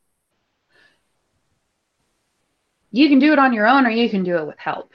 You 2.92 3.08
can 3.08 3.18
do 3.18 3.32
it 3.32 3.38
on 3.38 3.52
your 3.52 3.66
own 3.66 3.87
or 3.87 3.90
you 3.90 4.08
can 4.08 4.25
do 4.25 4.37
it 4.37 4.46
with 4.46 4.58
help. 4.58 4.92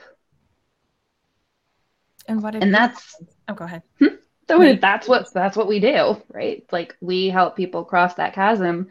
And 2.28 2.42
what? 2.42 2.56
And 2.56 2.74
that's 2.74 3.22
oh, 3.48 3.54
go 3.54 3.66
ahead. 3.66 3.84
Hmm? 4.00 4.16
So 4.48 4.74
that's 4.74 5.08
what 5.08 5.32
that's 5.34 5.56
what 5.56 5.68
we 5.68 5.80
do, 5.80 6.22
right? 6.30 6.66
Like 6.72 6.98
we 7.00 7.30
help 7.30 7.56
people 7.56 7.86
cross 7.86 8.16
that 8.16 8.34
chasm 8.34 8.90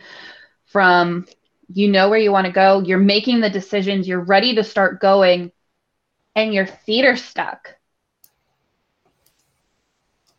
from 0.67 1.27
you 1.73 1.89
know 1.89 2.09
where 2.09 2.19
you 2.19 2.33
want 2.33 2.47
to 2.47 2.53
go, 2.53 2.81
you're 2.81 2.99
making 2.99 3.41
the 3.41 3.51
decisions, 3.51 4.09
you're 4.09 4.25
ready 4.25 4.55
to 4.57 4.65
start 4.65 5.01
going, 5.01 5.53
and 6.35 6.53
your 6.53 6.67
feet 6.67 7.05
are 7.05 7.17
stuck. 7.17 7.77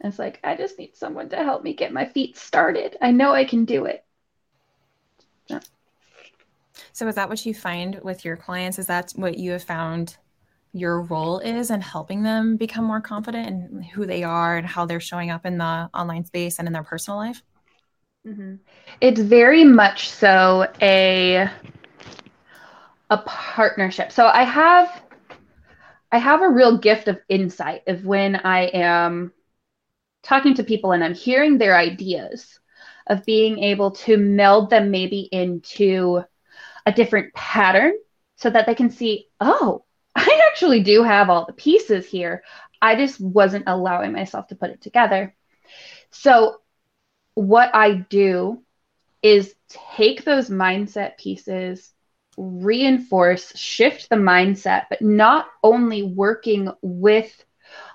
it's 0.04 0.18
like, 0.18 0.40
I 0.44 0.56
just 0.56 0.80
need 0.80 0.96
someone 0.96 1.30
to 1.30 1.38
help 1.38 1.64
me 1.64 1.74
get 1.74 1.94
my 1.94 2.06
feet 2.06 2.36
started. 2.36 2.98
I 3.02 3.12
know 3.12 3.34
I 3.34 3.46
can 3.46 3.66
do 3.66 3.86
it. 3.86 4.04
So, 6.94 7.08
is 7.08 7.16
that 7.16 7.30
what 7.30 7.46
you 7.46 7.54
find 7.54 8.00
with 8.02 8.26
your 8.26 8.36
clients? 8.36 8.80
Is 8.80 8.88
that 8.88 9.12
what 9.16 9.38
you 9.38 9.52
have 9.52 9.64
found 9.64 10.18
your 10.74 11.02
role 11.02 11.40
is 11.40 11.70
in 11.70 11.82
helping 11.82 12.24
them 12.24 12.56
become 12.58 12.86
more 12.86 13.02
confident 13.02 13.48
in 13.48 13.84
who 13.84 14.06
they 14.06 14.24
are 14.24 14.58
and 14.58 14.66
how 14.66 14.86
they're 14.86 15.00
showing 15.00 15.30
up 15.30 15.46
in 15.46 15.58
the 15.58 15.90
online 15.94 16.26
space 16.26 16.60
and 16.60 16.68
in 16.68 16.74
their 16.74 16.84
personal 16.84 17.18
life? 17.18 17.44
Mm-hmm. 18.28 18.56
It's 19.00 19.20
very 19.20 19.64
much 19.64 20.10
so 20.10 20.68
a 20.82 21.50
a 23.10 23.18
partnership. 23.18 24.12
So 24.12 24.28
I 24.28 24.44
have 24.44 25.04
I 26.12 26.18
have 26.18 26.42
a 26.42 26.50
real 26.50 26.78
gift 26.78 27.08
of 27.08 27.20
insight 27.30 27.84
of 27.88 28.06
when 28.06 28.36
I 28.36 28.66
am 28.66 29.32
talking 30.24 30.54
to 30.56 30.64
people 30.64 30.92
and 30.92 31.04
I'm 31.04 31.14
hearing 31.14 31.58
their 31.58 31.76
ideas 31.76 32.60
of 33.08 33.26
being 33.26 33.60
able 33.60 33.92
to 33.92 34.18
meld 34.18 34.70
them 34.70 34.92
maybe 34.92 35.22
into 35.32 36.24
a 36.86 36.92
different 36.92 37.34
pattern 37.34 37.94
so 38.36 38.50
that 38.50 38.66
they 38.66 38.76
can 38.76 38.90
see, 38.90 39.28
oh, 39.40 39.84
I 40.16 40.42
actually 40.52 40.84
do 40.84 41.04
have 41.04 41.30
all 41.30 41.46
the 41.46 41.54
pieces 41.54 42.08
here. 42.08 42.44
I 42.82 42.96
just 42.96 43.20
wasn't 43.20 43.66
allowing 43.68 44.12
myself 44.12 44.48
to 44.48 44.56
put 44.56 44.72
it 44.72 44.82
together. 44.82 45.36
So, 46.12 46.58
what 47.36 47.74
I 47.74 47.94
do 47.94 48.62
is 49.22 49.54
take 49.98 50.24
those 50.24 50.50
mindset 50.50 51.18
pieces, 51.18 51.92
reinforce, 52.38 53.56
shift 53.58 54.10
the 54.10 54.16
mindset, 54.16 54.86
but 54.90 55.02
not 55.02 55.48
only 55.64 56.04
working 56.04 56.70
with 56.82 57.32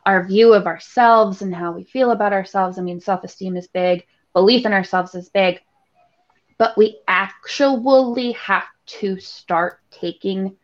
our 0.05 0.26
view 0.26 0.55
of 0.55 0.66
ourselves 0.66 1.43
and 1.43 1.55
how 1.55 1.73
we 1.73 1.85
feel 1.85 2.11
about 2.11 2.33
ourselves. 2.33 2.78
I 2.78 2.83
mean, 2.83 3.00
self 3.00 3.25
esteem 3.25 3.57
is 3.57 3.66
big, 3.66 4.07
belief 4.33 4.64
in 4.64 4.73
ourselves 4.73 5.14
is 5.14 5.28
big, 5.28 5.61
but 6.59 6.76
we 6.76 6.99
actually 7.09 8.33
have 8.33 8.64
to 8.87 9.19
start 9.19 9.81
taking 9.90 10.57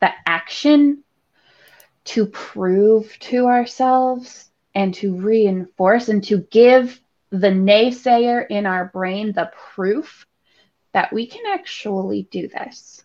the 0.00 0.10
action 0.26 1.02
to 2.04 2.26
prove 2.26 3.16
to 3.18 3.46
ourselves 3.46 4.50
and 4.74 4.94
to 4.94 5.14
reinforce 5.14 6.08
and 6.08 6.24
to 6.24 6.38
give 6.50 7.00
the 7.40 7.48
naysayer 7.48 8.46
in 8.48 8.64
our 8.64 8.86
brain 8.86 9.32
the 9.32 9.50
proof 9.74 10.26
that 10.92 11.12
we 11.12 11.26
can 11.26 11.42
actually 11.52 12.28
do 12.30 12.46
this. 12.46 13.04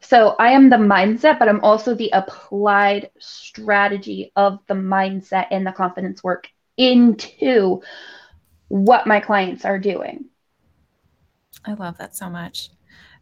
So 0.00 0.34
I 0.38 0.50
am 0.50 0.68
the 0.68 0.76
mindset, 0.76 1.38
but 1.38 1.48
I'm 1.48 1.62
also 1.62 1.94
the 1.94 2.10
applied 2.12 3.10
strategy 3.20 4.32
of 4.34 4.58
the 4.66 4.74
mindset 4.74 5.46
and 5.52 5.64
the 5.64 5.70
confidence 5.70 6.24
work 6.24 6.48
into 6.76 7.82
what 8.66 9.06
my 9.06 9.20
clients 9.20 9.64
are 9.64 9.78
doing. 9.78 10.24
I 11.64 11.74
love 11.74 11.98
that 11.98 12.16
so 12.16 12.28
much. 12.28 12.70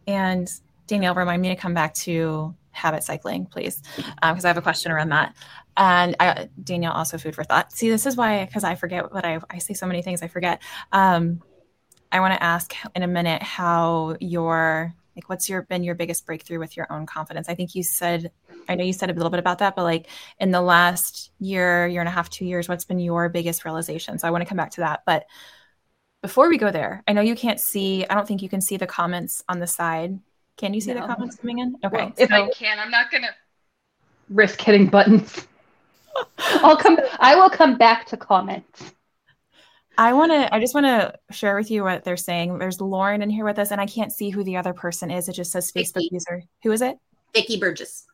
And 0.07 0.51
Danielle, 0.87 1.15
remind 1.15 1.43
me 1.43 1.51
to 1.51 1.57
come 1.57 1.75
back 1.75 1.93
to 1.95 2.55
habit 2.73 3.03
cycling, 3.03 3.47
please, 3.47 3.83
because 3.97 4.15
um, 4.23 4.39
I 4.45 4.49
have 4.49 4.57
a 4.57 4.63
question 4.63 4.93
around 4.93 5.11
that. 5.11 5.35
And 5.77 6.17
I, 6.21 6.49
Danielle, 6.63 6.93
also 6.93 7.19
food 7.19 7.35
for 7.35 7.45
thought. 7.45 7.73
See, 7.73 7.89
this 7.89 8.07
is 8.07 8.17
why, 8.17 8.45
because 8.45 8.65
I 8.65 8.75
forget 8.75 9.13
what 9.13 9.25
I, 9.25 9.41
I 9.49 9.59
say 9.59 9.75
so 9.75 9.87
many 9.87 10.03
things 10.03 10.23
I 10.23 10.29
forget. 10.29 10.63
Um, 10.93 11.43
I 12.13 12.21
want 12.21 12.35
to 12.35 12.43
ask 12.43 12.75
in 12.95 13.03
a 13.03 13.09
minute 13.09 13.43
how 13.43 14.17
your 14.21 14.95
like 15.17 15.29
what's 15.29 15.49
your 15.49 15.63
been 15.63 15.85
your 15.85 15.95
biggest 15.95 16.25
breakthrough 16.25 16.59
with 16.59 16.77
your 16.77 16.91
own 16.91 17.05
confidence 17.05 17.49
i 17.49 17.55
think 17.55 17.75
you 17.75 17.83
said 17.83 18.31
i 18.69 18.75
know 18.75 18.85
you 18.85 18.93
said 18.93 19.11
a 19.11 19.13
little 19.13 19.31
bit 19.31 19.41
about 19.41 19.59
that 19.59 19.75
but 19.77 19.83
like 19.83 20.09
in 20.39 20.51
the 20.51 20.61
last 20.61 21.31
year 21.41 21.87
year 21.87 22.01
and 22.01 22.09
a 22.09 22.13
half 22.13 22.31
two 22.31 22.45
years 22.45 22.69
what's 22.69 22.85
been 22.85 22.99
your 22.99 23.29
biggest 23.29 23.65
realization 23.65 24.19
so 24.19 24.27
i 24.27 24.31
want 24.31 24.41
to 24.41 24.49
come 24.49 24.57
back 24.57 24.71
to 24.71 24.81
that 24.81 25.01
but 25.05 25.27
before 26.23 26.49
we 26.49 26.59
go 26.59 26.71
there 26.71 27.03
i 27.09 27.13
know 27.13 27.21
you 27.21 27.35
can't 27.35 27.61
see 27.61 28.07
i 28.07 28.15
don't 28.15 28.27
think 28.27 28.41
you 28.41 28.49
can 28.49 28.61
see 28.61 28.77
the 28.77 28.87
comments 28.87 29.43
on 29.49 29.59
the 29.59 29.67
side 29.67 30.19
can 30.61 30.75
you 30.75 30.81
see 30.83 30.93
no. 30.93 31.01
the 31.01 31.07
comments 31.07 31.37
coming 31.37 31.61
in? 31.61 31.75
Okay. 31.83 31.97
Well, 31.97 32.13
if 32.19 32.29
so, 32.29 32.35
I 32.35 32.51
can, 32.51 32.79
I'm 32.79 32.91
not 32.91 33.11
gonna 33.11 33.31
risk 34.29 34.61
hitting 34.61 34.89
buttons. 34.89 35.47
I'll 36.39 36.77
come. 36.77 36.99
I 37.19 37.35
will 37.35 37.49
come 37.49 37.79
back 37.79 38.05
to 38.09 38.19
comments. 38.19 38.93
I 39.97 40.13
want 40.13 40.33
to. 40.33 40.55
I 40.55 40.61
just 40.61 40.75
want 40.75 40.85
to 40.85 41.15
share 41.31 41.57
with 41.57 41.71
you 41.71 41.83
what 41.83 42.05
they're 42.05 42.19
saying. 42.19 42.59
There's 42.59 42.79
Lauren 42.79 43.23
in 43.23 43.31
here 43.31 43.47
with 43.47 43.59
us, 43.59 43.71
and 43.71 43.81
I 43.81 43.87
can't 43.87 44.13
see 44.13 44.29
who 44.29 44.45
the 44.45 44.59
other 44.59 44.75
person 44.75 45.11
is. 45.11 45.31
It 45.31 45.33
just 45.33 45.51
says 45.51 45.73
Facebook 45.73 45.95
Vicky. 45.95 46.11
user. 46.13 46.43
Who 46.63 46.73
is 46.73 46.83
it? 46.83 46.99
Vicky 47.35 47.59
Burgess. 47.59 48.05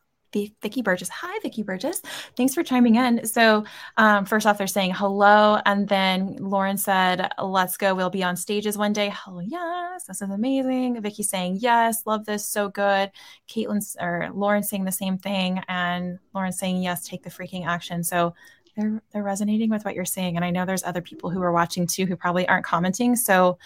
Vicky 0.61 0.81
Burgess. 0.81 1.09
Hi, 1.09 1.39
Vicky 1.41 1.63
Burgess. 1.63 2.01
Thanks 2.35 2.53
for 2.53 2.63
chiming 2.63 2.95
in. 2.95 3.25
So, 3.25 3.65
um, 3.97 4.25
first 4.25 4.45
off, 4.45 4.57
they're 4.57 4.67
saying 4.67 4.93
hello. 4.93 5.59
And 5.65 5.87
then 5.87 6.37
Lauren 6.39 6.77
said, 6.77 7.31
Let's 7.41 7.77
go. 7.77 7.95
We'll 7.95 8.09
be 8.09 8.23
on 8.23 8.35
stages 8.35 8.77
one 8.77 8.93
day. 8.93 9.09
Hell 9.09 9.41
yes. 9.41 10.05
This 10.05 10.21
is 10.21 10.29
amazing. 10.29 11.01
Vicky 11.01 11.23
saying, 11.23 11.57
Yes, 11.59 12.03
love 12.05 12.25
this. 12.25 12.45
So 12.45 12.69
good. 12.69 13.11
Kaitlyn's 13.49 13.95
or 13.99 14.29
Lauren 14.33 14.63
saying 14.63 14.85
the 14.85 14.91
same 14.91 15.17
thing. 15.17 15.61
And 15.67 16.19
Lauren 16.33 16.51
saying, 16.51 16.81
Yes, 16.81 17.07
take 17.07 17.23
the 17.23 17.29
freaking 17.29 17.65
action. 17.65 18.03
So, 18.03 18.33
they're, 18.75 19.01
they're 19.11 19.23
resonating 19.23 19.71
with 19.71 19.85
what 19.85 19.95
you're 19.95 20.05
saying. 20.05 20.35
And 20.35 20.45
I 20.45 20.51
know 20.51 20.63
there's 20.63 20.83
other 20.83 21.01
people 21.01 21.31
who 21.31 21.41
are 21.41 21.51
watching 21.51 21.87
too 21.87 22.05
who 22.05 22.15
probably 22.15 22.47
aren't 22.47 22.65
commenting. 22.65 23.15
So, 23.15 23.57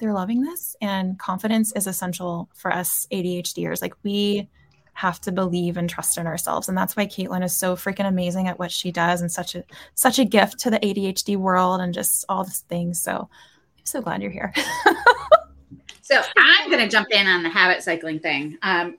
they're 0.00 0.14
loving 0.14 0.42
this. 0.42 0.74
And 0.80 1.18
confidence 1.18 1.72
is 1.76 1.86
essential 1.86 2.48
for 2.54 2.72
us 2.72 3.06
ADHDers. 3.12 3.82
Like, 3.82 3.94
we, 4.02 4.48
have 5.00 5.20
to 5.22 5.32
believe 5.32 5.78
and 5.78 5.88
trust 5.88 6.18
in 6.18 6.26
ourselves. 6.26 6.68
And 6.68 6.76
that's 6.76 6.94
why 6.94 7.06
kaitlyn 7.06 7.42
is 7.42 7.56
so 7.56 7.74
freaking 7.74 8.06
amazing 8.06 8.48
at 8.48 8.58
what 8.58 8.70
she 8.70 8.92
does 8.92 9.22
and 9.22 9.32
such 9.32 9.54
a 9.54 9.64
such 9.94 10.18
a 10.18 10.26
gift 10.26 10.58
to 10.60 10.70
the 10.70 10.78
adhd 10.78 11.36
world 11.38 11.80
and 11.80 11.94
just 11.94 12.26
all 12.28 12.44
these 12.44 12.60
things. 12.68 13.00
So 13.00 13.12
i'm 13.78 13.86
so 13.86 14.02
glad 14.02 14.22
you're 14.22 14.30
here. 14.30 14.52
So 16.02 16.20
i'm 16.36 16.68
going 16.68 16.82
to 16.82 16.88
jump 16.88 17.06
in 17.12 17.28
on 17.28 17.44
the 17.44 17.48
habit 17.48 17.84
cycling 17.84 18.18
thing. 18.18 18.58
Um, 18.62 18.98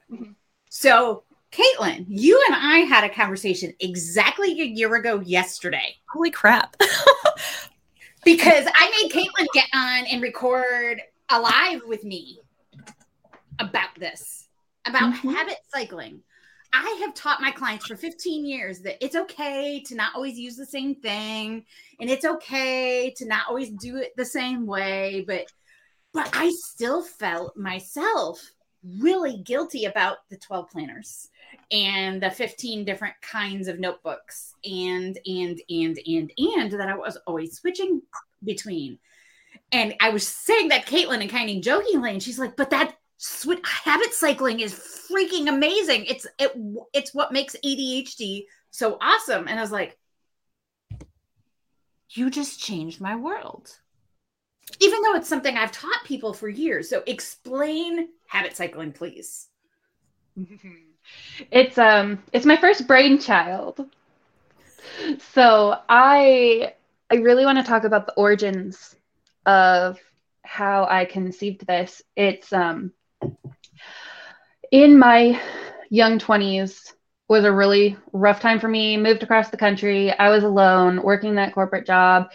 so 0.69 1.23
kaitlyn 1.51 2.05
you 2.07 2.41
and 2.47 2.55
i 2.55 2.77
had 2.79 3.03
a 3.03 3.09
conversation 3.09 3.73
exactly 3.81 4.61
a 4.61 4.63
year 4.63 4.95
ago 4.95 5.19
yesterday. 5.19 5.95
Holy 6.11 6.31
crap. 6.31 6.75
Because 8.23 8.65
i 8.73 9.01
made 9.01 9.11
kaitlyn 9.11 9.47
get 9.53 9.65
on 9.73 10.05
and 10.05 10.21
record 10.21 11.01
a 11.29 11.41
live 11.41 11.81
with 11.85 12.03
me 12.05 12.39
about 13.59 13.93
this 13.97 14.47
about 14.85 15.13
mm-hmm. 15.13 15.29
habit 15.29 15.57
cycling. 15.73 16.21
I 16.73 16.99
have 17.01 17.13
taught 17.13 17.41
my 17.41 17.51
clients 17.51 17.87
for 17.87 17.97
15 17.97 18.45
years 18.45 18.79
that 18.79 19.03
it's 19.03 19.15
okay 19.15 19.83
to 19.87 19.95
not 19.95 20.15
always 20.15 20.39
use 20.39 20.55
the 20.55 20.65
same 20.65 20.95
thing 20.95 21.65
and 21.99 22.09
it's 22.09 22.23
okay 22.23 23.13
to 23.17 23.25
not 23.25 23.43
always 23.49 23.71
do 23.71 23.97
it 23.97 24.13
the 24.15 24.25
same 24.25 24.65
way, 24.65 25.23
but 25.27 25.45
but 26.13 26.29
I 26.33 26.51
still 26.55 27.03
felt 27.03 27.55
myself 27.55 28.41
really 28.99 29.37
guilty 29.37 29.85
about 29.85 30.17
the 30.29 30.37
12 30.37 30.69
planners 30.69 31.29
and 31.71 32.21
the 32.21 32.31
15 32.31 32.83
different 32.83 33.15
kinds 33.21 33.67
of 33.67 33.79
notebooks 33.79 34.53
and 34.65 35.17
and 35.25 35.61
and 35.69 35.99
and 36.05 36.31
and 36.37 36.71
that 36.71 36.89
I 36.89 36.95
was 36.95 37.17
always 37.27 37.57
switching 37.57 38.01
between. 38.43 38.99
And 39.71 39.95
I 39.99 40.09
was 40.09 40.27
saying 40.27 40.69
that 40.69 40.85
Kaitlyn 40.85 41.21
and 41.21 41.29
kind 41.29 41.49
of 41.49 41.61
jokingly, 41.61 42.11
and 42.11 42.23
she's 42.23 42.39
like, 42.39 42.55
but 42.57 42.71
that 42.71 42.97
Sweet 43.23 43.63
habit 43.67 44.15
cycling 44.15 44.61
is 44.61 44.73
freaking 44.73 45.47
amazing. 45.47 46.05
It's 46.05 46.25
it 46.39 46.53
it's 46.91 47.13
what 47.13 47.31
makes 47.31 47.55
ADHD 47.63 48.45
so 48.71 48.97
awesome. 48.99 49.47
And 49.47 49.59
I 49.59 49.61
was 49.61 49.71
like, 49.71 49.95
you 52.09 52.31
just 52.31 52.59
changed 52.59 52.99
my 52.99 53.15
world. 53.15 53.77
Even 54.79 55.03
though 55.03 55.13
it's 55.13 55.29
something 55.29 55.55
I've 55.55 55.71
taught 55.71 56.03
people 56.03 56.33
for 56.33 56.49
years. 56.49 56.89
So 56.89 57.03
explain 57.05 58.07
habit 58.27 58.57
cycling, 58.57 58.91
please. 58.91 59.49
It's 61.51 61.77
um 61.77 62.23
it's 62.33 62.45
my 62.47 62.57
first 62.57 62.87
brainchild. 62.87 63.85
So 65.33 65.77
I 65.87 66.73
I 67.11 67.15
really 67.17 67.45
want 67.45 67.59
to 67.59 67.63
talk 67.63 67.83
about 67.83 68.07
the 68.07 68.13
origins 68.13 68.95
of 69.45 69.99
how 70.43 70.87
I 70.89 71.05
conceived 71.05 71.67
this. 71.67 72.01
It's 72.15 72.51
um 72.51 72.93
in 74.71 74.97
my 74.99 75.39
young 75.89 76.19
20s 76.19 76.93
was 77.27 77.45
a 77.45 77.51
really 77.51 77.97
rough 78.13 78.39
time 78.41 78.59
for 78.59 78.67
me. 78.67 78.97
Moved 78.97 79.23
across 79.23 79.49
the 79.49 79.57
country. 79.57 80.11
I 80.11 80.29
was 80.29 80.43
alone 80.43 81.01
working 81.03 81.35
that 81.35 81.53
corporate 81.53 81.85
job. 81.85 82.29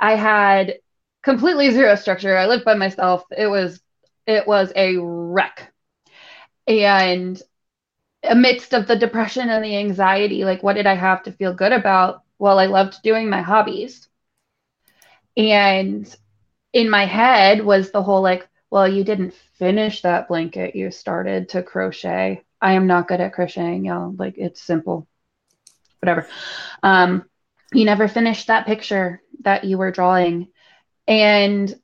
I 0.00 0.14
had 0.16 0.74
completely 1.22 1.70
zero 1.70 1.94
structure. 1.96 2.36
I 2.36 2.46
lived 2.46 2.64
by 2.64 2.74
myself. 2.74 3.24
It 3.36 3.46
was 3.46 3.80
it 4.26 4.46
was 4.46 4.72
a 4.76 4.96
wreck. 4.98 5.72
And 6.68 7.40
amidst 8.24 8.74
of 8.74 8.86
the 8.86 8.96
depression 8.96 9.50
and 9.50 9.64
the 9.64 9.76
anxiety, 9.76 10.44
like 10.44 10.62
what 10.62 10.74
did 10.74 10.86
I 10.86 10.94
have 10.94 11.22
to 11.24 11.32
feel 11.32 11.54
good 11.54 11.72
about? 11.72 12.22
Well, 12.38 12.58
I 12.58 12.66
loved 12.66 13.02
doing 13.02 13.28
my 13.30 13.42
hobbies. 13.42 14.08
And 15.36 16.14
in 16.72 16.90
my 16.90 17.06
head 17.06 17.64
was 17.64 17.92
the 17.92 18.02
whole 18.02 18.22
like, 18.22 18.48
well, 18.70 18.86
you 18.86 19.04
didn't 19.04 19.34
finish 19.58 20.02
that 20.02 20.28
blanket 20.28 20.76
you 20.76 20.90
started 20.90 21.50
to 21.50 21.62
crochet. 21.62 22.44
I 22.60 22.72
am 22.72 22.86
not 22.86 23.08
good 23.08 23.20
at 23.20 23.32
crocheting, 23.32 23.84
y'all. 23.84 24.14
Like 24.16 24.38
it's 24.38 24.62
simple. 24.62 25.08
Whatever. 26.00 26.28
Um, 26.82 27.24
you 27.72 27.84
never 27.84 28.08
finished 28.08 28.46
that 28.46 28.66
picture 28.66 29.22
that 29.42 29.64
you 29.64 29.78
were 29.78 29.90
drawing. 29.90 30.48
And 31.06 31.74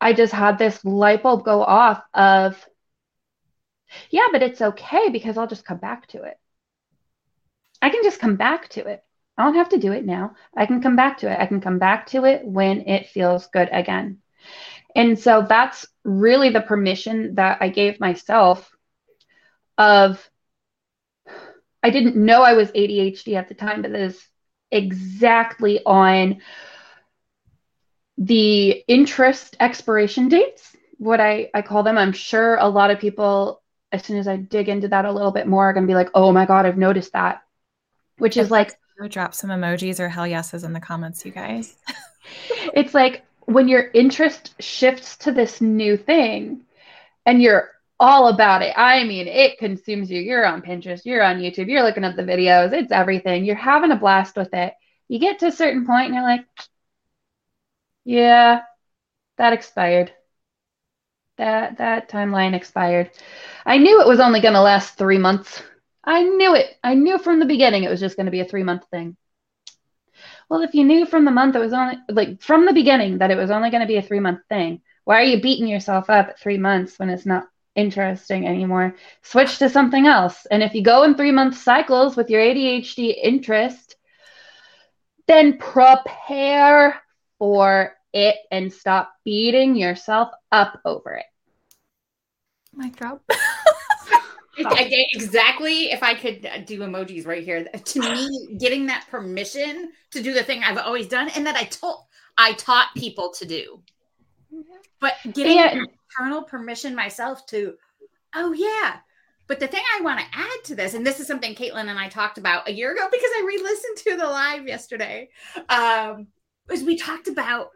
I 0.00 0.14
just 0.14 0.32
had 0.32 0.58
this 0.58 0.84
light 0.84 1.22
bulb 1.22 1.44
go 1.44 1.62
off 1.62 2.02
of, 2.14 2.56
yeah, 4.10 4.26
but 4.32 4.42
it's 4.42 4.60
okay 4.60 5.10
because 5.10 5.36
I'll 5.36 5.46
just 5.46 5.64
come 5.64 5.78
back 5.78 6.06
to 6.08 6.22
it. 6.22 6.38
I 7.80 7.90
can 7.90 8.02
just 8.02 8.20
come 8.20 8.36
back 8.36 8.68
to 8.70 8.86
it. 8.86 9.04
I 9.36 9.44
don't 9.44 9.54
have 9.54 9.70
to 9.70 9.78
do 9.78 9.92
it 9.92 10.04
now. 10.04 10.34
I 10.56 10.66
can 10.66 10.82
come 10.82 10.96
back 10.96 11.18
to 11.18 11.30
it. 11.30 11.38
I 11.38 11.46
can 11.46 11.60
come 11.60 11.78
back 11.78 12.06
to 12.08 12.24
it 12.24 12.44
when 12.44 12.88
it 12.88 13.08
feels 13.08 13.46
good 13.48 13.68
again. 13.72 14.18
And 14.94 15.18
so 15.18 15.44
that's 15.48 15.86
really 16.04 16.50
the 16.50 16.60
permission 16.60 17.36
that 17.36 17.58
I 17.60 17.68
gave 17.68 18.00
myself 18.00 18.70
of 19.78 20.28
I 21.82 21.90
didn't 21.90 22.16
know 22.16 22.42
I 22.42 22.52
was 22.52 22.70
ADHD 22.70 23.34
at 23.34 23.48
the 23.48 23.54
time, 23.54 23.82
but 23.82 23.92
this 23.92 24.24
exactly 24.70 25.80
on 25.84 26.40
the 28.18 28.70
interest 28.86 29.56
expiration 29.58 30.28
dates, 30.28 30.76
what 30.98 31.20
I, 31.20 31.50
I 31.54 31.62
call 31.62 31.82
them. 31.82 31.98
I'm 31.98 32.12
sure 32.12 32.56
a 32.56 32.68
lot 32.68 32.90
of 32.90 33.00
people, 33.00 33.62
as 33.90 34.04
soon 34.04 34.18
as 34.18 34.28
I 34.28 34.36
dig 34.36 34.68
into 34.68 34.88
that 34.88 35.04
a 35.04 35.12
little 35.12 35.32
bit 35.32 35.48
more, 35.48 35.68
are 35.68 35.72
going 35.72 35.86
to 35.86 35.90
be 35.90 35.94
like, 35.94 36.10
oh 36.14 36.30
my 36.30 36.46
God, 36.46 36.66
I've 36.66 36.78
noticed 36.78 37.12
that. 37.14 37.42
Which 38.18 38.36
is 38.36 38.50
like, 38.50 38.74
drop 39.08 39.34
some 39.34 39.50
emojis 39.50 39.98
or 39.98 40.08
hell 40.08 40.26
yeses 40.26 40.62
in 40.62 40.72
the 40.72 40.80
comments, 40.80 41.24
you 41.26 41.32
guys. 41.32 41.74
it's 42.74 42.94
like, 42.94 43.24
when 43.46 43.68
your 43.68 43.90
interest 43.92 44.54
shifts 44.60 45.16
to 45.18 45.32
this 45.32 45.60
new 45.60 45.96
thing 45.96 46.62
and 47.26 47.42
you're 47.42 47.70
all 48.00 48.28
about 48.28 48.62
it. 48.62 48.74
I 48.76 49.04
mean, 49.04 49.28
it 49.28 49.58
consumes 49.58 50.10
you. 50.10 50.20
You're 50.20 50.44
on 50.46 50.62
Pinterest, 50.62 51.04
you're 51.04 51.22
on 51.22 51.38
YouTube, 51.38 51.68
you're 51.68 51.84
looking 51.84 52.04
at 52.04 52.16
the 52.16 52.22
videos, 52.22 52.72
it's 52.72 52.90
everything. 52.90 53.44
You're 53.44 53.54
having 53.54 53.92
a 53.92 53.96
blast 53.96 54.36
with 54.36 54.52
it. 54.54 54.74
You 55.08 55.18
get 55.18 55.38
to 55.40 55.46
a 55.46 55.52
certain 55.52 55.86
point 55.86 56.06
and 56.06 56.14
you're 56.14 56.24
like, 56.24 56.46
yeah, 58.04 58.62
that 59.38 59.52
expired. 59.52 60.12
That 61.38 61.78
that 61.78 62.08
timeline 62.08 62.54
expired. 62.54 63.10
I 63.64 63.78
knew 63.78 64.00
it 64.00 64.08
was 64.08 64.20
only 64.20 64.40
going 64.40 64.54
to 64.54 64.60
last 64.60 64.98
3 64.98 65.18
months. 65.18 65.62
I 66.04 66.24
knew 66.24 66.54
it. 66.54 66.76
I 66.82 66.94
knew 66.94 67.18
from 67.18 67.38
the 67.38 67.46
beginning 67.46 67.84
it 67.84 67.90
was 67.90 68.00
just 68.00 68.16
going 68.16 68.26
to 68.26 68.32
be 68.32 68.40
a 68.40 68.44
3 68.44 68.64
month 68.64 68.84
thing. 68.90 69.16
Well, 70.52 70.60
if 70.60 70.74
you 70.74 70.84
knew 70.84 71.06
from 71.06 71.24
the 71.24 71.30
month 71.30 71.56
it 71.56 71.60
was 71.60 71.72
only 71.72 71.96
like 72.10 72.42
from 72.42 72.66
the 72.66 72.74
beginning 72.74 73.16
that 73.18 73.30
it 73.30 73.38
was 73.38 73.50
only 73.50 73.70
going 73.70 73.80
to 73.80 73.86
be 73.86 73.96
a 73.96 74.02
three 74.02 74.20
month 74.20 74.40
thing, 74.50 74.82
why 75.04 75.18
are 75.18 75.24
you 75.24 75.40
beating 75.40 75.66
yourself 75.66 76.10
up 76.10 76.28
at 76.28 76.38
three 76.38 76.58
months 76.58 76.98
when 76.98 77.08
it's 77.08 77.24
not 77.24 77.44
interesting 77.74 78.46
anymore? 78.46 78.94
Switch 79.22 79.56
to 79.60 79.70
something 79.70 80.06
else. 80.06 80.44
And 80.50 80.62
if 80.62 80.74
you 80.74 80.82
go 80.82 81.04
in 81.04 81.14
three 81.14 81.32
month 81.32 81.56
cycles 81.56 82.18
with 82.18 82.28
your 82.28 82.42
ADHD 82.42 83.14
interest, 83.22 83.96
then 85.26 85.56
prepare 85.56 87.00
for 87.38 87.94
it 88.12 88.36
and 88.50 88.70
stop 88.70 89.10
beating 89.24 89.74
yourself 89.74 90.32
up 90.52 90.78
over 90.84 91.14
it. 91.14 91.24
Mic 92.74 92.94
drop. 92.94 93.22
exactly 94.56 95.90
if 95.92 96.02
I 96.02 96.14
could 96.14 96.46
uh, 96.46 96.58
do 96.58 96.80
emojis 96.80 97.26
right 97.26 97.42
here. 97.42 97.64
To 97.64 98.00
me, 98.00 98.56
getting 98.58 98.86
that 98.86 99.06
permission 99.10 99.92
to 100.10 100.22
do 100.22 100.34
the 100.34 100.42
thing 100.42 100.62
I've 100.62 100.78
always 100.78 101.08
done 101.08 101.30
and 101.30 101.46
that 101.46 101.56
I 101.56 101.64
told 101.64 102.04
I 102.38 102.52
taught 102.54 102.88
people 102.96 103.30
to 103.38 103.46
do. 103.46 103.82
But 105.00 105.14
getting 105.32 105.56
yeah. 105.56 105.84
internal 106.18 106.42
permission 106.42 106.94
myself 106.94 107.46
to, 107.46 107.74
oh 108.34 108.52
yeah. 108.52 108.98
But 109.48 109.58
the 109.60 109.66
thing 109.66 109.82
I 109.98 110.02
want 110.02 110.20
to 110.20 110.26
add 110.32 110.64
to 110.64 110.74
this, 110.74 110.94
and 110.94 111.04
this 111.06 111.18
is 111.20 111.26
something 111.26 111.54
Kaitlyn 111.54 111.88
and 111.88 111.98
I 111.98 112.08
talked 112.08 112.38
about 112.38 112.68
a 112.68 112.72
year 112.72 112.92
ago 112.92 113.08
because 113.10 113.30
I 113.36 113.44
re-listened 113.46 113.96
to 113.98 114.16
the 114.16 114.26
live 114.26 114.66
yesterday, 114.66 115.28
um, 115.68 116.28
was 116.68 116.84
we 116.84 116.96
talked 116.96 117.28
about 117.28 117.70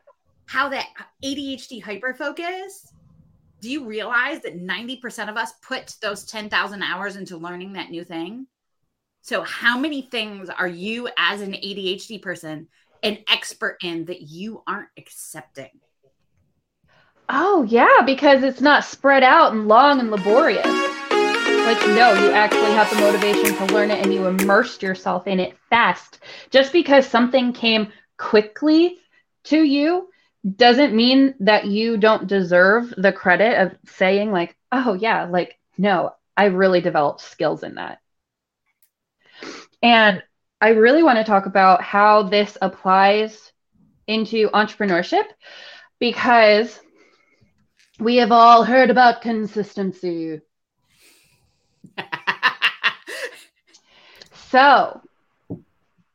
how 0.47 0.69
that 0.69 0.87
ADHD 1.25 1.83
hyperfocus 1.83 2.93
do 3.61 3.71
you 3.71 3.87
realize 3.87 4.43
that 4.43 4.61
90% 4.61 5.29
of 5.29 5.37
us 5.37 5.53
put 5.63 5.95
those 6.03 6.25
10,000 6.25 6.83
hours 6.83 7.17
into 7.17 7.37
learning 7.37 7.73
that 7.75 7.91
new 7.91 8.05
thing? 8.05 8.47
So, 9.23 9.43
how 9.43 9.79
many 9.79 10.03
things 10.03 10.49
are 10.51 10.69
you, 10.69 11.09
as 11.19 11.41
an 11.41 11.53
ADHD 11.53 12.23
person, 12.23 12.69
an 13.03 13.19
expert 13.29 13.79
in 13.83 14.05
that 14.05 14.23
you 14.23 14.63
aren't 14.67 14.91
accepting? 14.97 15.71
Oh, 17.29 17.65
yeah, 17.65 18.03
because 18.05 18.45
it's 18.45 18.61
not 18.61 18.85
spread 18.85 19.25
out 19.25 19.53
and 19.53 19.67
long 19.67 19.99
and 19.99 20.11
laborious. 20.11 20.65
Like, 20.65 21.81
no, 21.89 22.13
you 22.13 22.31
actually 22.31 22.73
have 22.75 22.89
the 22.91 23.01
motivation 23.01 23.57
to 23.57 23.75
learn 23.75 23.91
it 23.91 24.05
and 24.05 24.15
you 24.15 24.27
immersed 24.27 24.81
yourself 24.81 25.27
in 25.27 25.41
it 25.41 25.57
fast. 25.69 26.21
Just 26.51 26.73
because 26.73 27.05
something 27.05 27.53
came 27.53 27.93
quickly 28.19 28.99
to 29.45 29.65
you 29.65 30.09
doesn't 30.55 30.95
mean 30.95 31.35
that 31.41 31.67
you 31.67 31.97
don't 31.97 32.29
deserve 32.29 32.95
the 32.97 33.13
credit 33.13 33.61
of 33.61 33.77
saying, 33.89 34.31
like, 34.31 34.57
oh, 34.71 34.95
yeah, 34.95 35.25
like, 35.25 35.59
no, 35.77 36.15
I 36.37 36.47
really 36.47 36.81
developed 36.81 37.21
skills 37.21 37.63
in 37.63 37.75
that. 37.77 38.01
And 39.83 40.23
I 40.61 40.71
really 40.71 41.03
want 41.03 41.19
to 41.19 41.25
talk 41.25 41.47
about 41.47 41.83
how 41.83 42.23
this 42.23 42.57
applies 42.63 43.53
into 44.07 44.49
entrepreneurship 44.51 45.25
because 45.99 46.79
we 47.99 48.17
have 48.17 48.31
all 48.33 48.63
heard 48.63 48.91
about 48.91 49.23
consistency. 49.23 50.41
so 54.51 55.01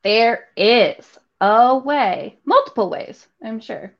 there 0.04 0.48
is 0.56 1.06
a 1.40 1.78
way, 1.78 2.40
multiple 2.46 2.90
ways, 2.90 3.28
I'm 3.44 3.60
sure, 3.60 3.96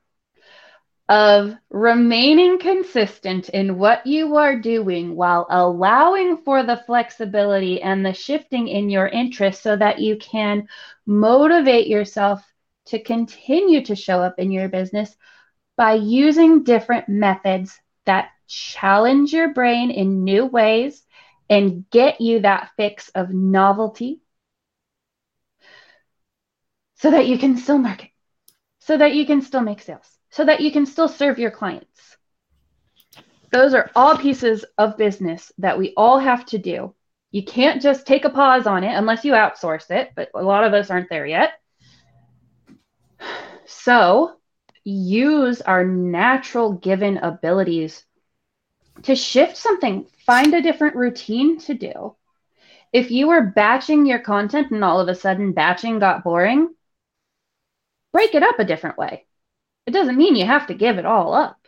of 1.08 1.54
remaining 1.70 2.58
consistent 2.58 3.48
in 3.50 3.78
what 3.78 4.06
you 4.06 4.36
are 4.36 4.58
doing 4.58 5.14
while 5.16 5.46
allowing 5.50 6.38
for 6.38 6.62
the 6.62 6.82
flexibility 6.86 7.82
and 7.82 8.04
the 8.04 8.14
shifting 8.14 8.68
in 8.68 8.88
your 8.88 9.08
interests 9.08 9.62
so 9.62 9.76
that 9.76 9.98
you 9.98 10.16
can 10.16 10.66
motivate 11.06 11.86
yourself 11.88 12.42
to 12.86 13.02
continue 13.02 13.84
to 13.84 13.96
show 13.96 14.22
up 14.22 14.38
in 14.38 14.50
your 14.50 14.68
business 14.68 15.14
by 15.76 15.94
using 15.94 16.62
different 16.62 17.08
methods 17.08 17.78
that 18.06 18.30
challenge 18.46 19.32
your 19.32 19.52
brain 19.52 19.90
in 19.90 20.24
new 20.24 20.46
ways 20.46 21.02
and 21.50 21.88
get 21.90 22.20
you 22.20 22.40
that 22.40 22.70
fix 22.76 23.08
of 23.10 23.30
novelty 23.30 24.20
so 26.96 27.10
that 27.10 27.26
you 27.26 27.38
can 27.38 27.56
still 27.56 27.78
market, 27.78 28.10
so 28.78 28.96
that 28.96 29.14
you 29.14 29.26
can 29.26 29.42
still 29.42 29.62
make 29.62 29.80
sales 29.80 30.11
so 30.32 30.44
that 30.46 30.60
you 30.60 30.72
can 30.72 30.86
still 30.86 31.08
serve 31.08 31.38
your 31.38 31.50
clients. 31.50 32.16
Those 33.52 33.74
are 33.74 33.90
all 33.94 34.16
pieces 34.16 34.64
of 34.78 34.96
business 34.96 35.52
that 35.58 35.78
we 35.78 35.92
all 35.94 36.18
have 36.18 36.46
to 36.46 36.58
do. 36.58 36.94
You 37.30 37.44
can't 37.44 37.82
just 37.82 38.06
take 38.06 38.24
a 38.24 38.30
pause 38.30 38.66
on 38.66 38.82
it 38.82 38.94
unless 38.94 39.24
you 39.24 39.32
outsource 39.32 39.90
it, 39.90 40.12
but 40.16 40.30
a 40.34 40.42
lot 40.42 40.64
of 40.64 40.72
us 40.72 40.90
aren't 40.90 41.10
there 41.10 41.26
yet. 41.26 41.52
So, 43.66 44.36
use 44.84 45.60
our 45.60 45.84
natural 45.84 46.72
given 46.72 47.18
abilities 47.18 48.04
to 49.02 49.14
shift 49.14 49.56
something, 49.56 50.06
find 50.24 50.54
a 50.54 50.62
different 50.62 50.96
routine 50.96 51.58
to 51.60 51.74
do. 51.74 52.16
If 52.92 53.10
you 53.10 53.28
were 53.28 53.42
batching 53.42 54.06
your 54.06 54.18
content 54.18 54.70
and 54.70 54.82
all 54.82 55.00
of 55.00 55.08
a 55.08 55.14
sudden 55.14 55.52
batching 55.52 55.98
got 55.98 56.24
boring, 56.24 56.74
break 58.12 58.34
it 58.34 58.42
up 58.42 58.58
a 58.58 58.64
different 58.64 58.96
way. 58.96 59.26
It 59.86 59.92
doesn't 59.92 60.16
mean 60.16 60.36
you 60.36 60.46
have 60.46 60.66
to 60.68 60.74
give 60.74 60.98
it 60.98 61.06
all 61.06 61.34
up. 61.34 61.58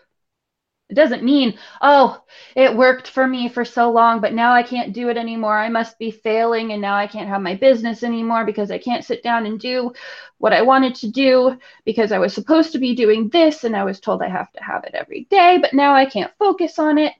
It 0.91 0.95
doesn't 0.95 1.25
mean, 1.25 1.59
oh, 1.81 2.23
it 2.55 2.77
worked 2.77 3.09
for 3.09 3.27
me 3.27 3.49
for 3.49 3.65
so 3.65 3.91
long, 3.91 4.21
but 4.21 4.35
now 4.35 4.53
I 4.53 4.63
can't 4.63 4.93
do 4.93 5.09
it 5.09 5.17
anymore. 5.17 5.59
I 5.59 5.69
must 5.71 5.99
be 5.99 6.11
failing, 6.11 6.73
and 6.73 6.83
now 6.83 6.95
I 6.95 7.07
can't 7.07 7.29
have 7.29 7.41
my 7.41 7.55
business 7.55 8.03
anymore 8.03 8.45
because 8.45 8.71
I 8.71 8.79
can't 8.79 9.05
sit 9.05 9.23
down 9.23 9.47
and 9.47 9.59
do 9.59 9.93
what 10.39 10.53
I 10.53 10.63
wanted 10.63 10.95
to 10.97 11.11
do 11.11 11.59
because 11.85 12.13
I 12.13 12.19
was 12.19 12.35
supposed 12.35 12.73
to 12.73 12.79
be 12.79 12.95
doing 12.95 13.31
this 13.31 13.65
and 13.65 13.75
I 13.75 13.85
was 13.85 13.99
told 13.99 14.23
I 14.23 14.29
have 14.29 14.53
to 14.53 14.63
have 14.63 14.85
it 14.85 14.95
every 14.95 15.25
day, 15.31 15.59
but 15.61 15.73
now 15.73 15.95
I 15.95 16.05
can't 16.05 16.33
focus 16.39 16.79
on 16.79 16.99
it. 16.99 17.15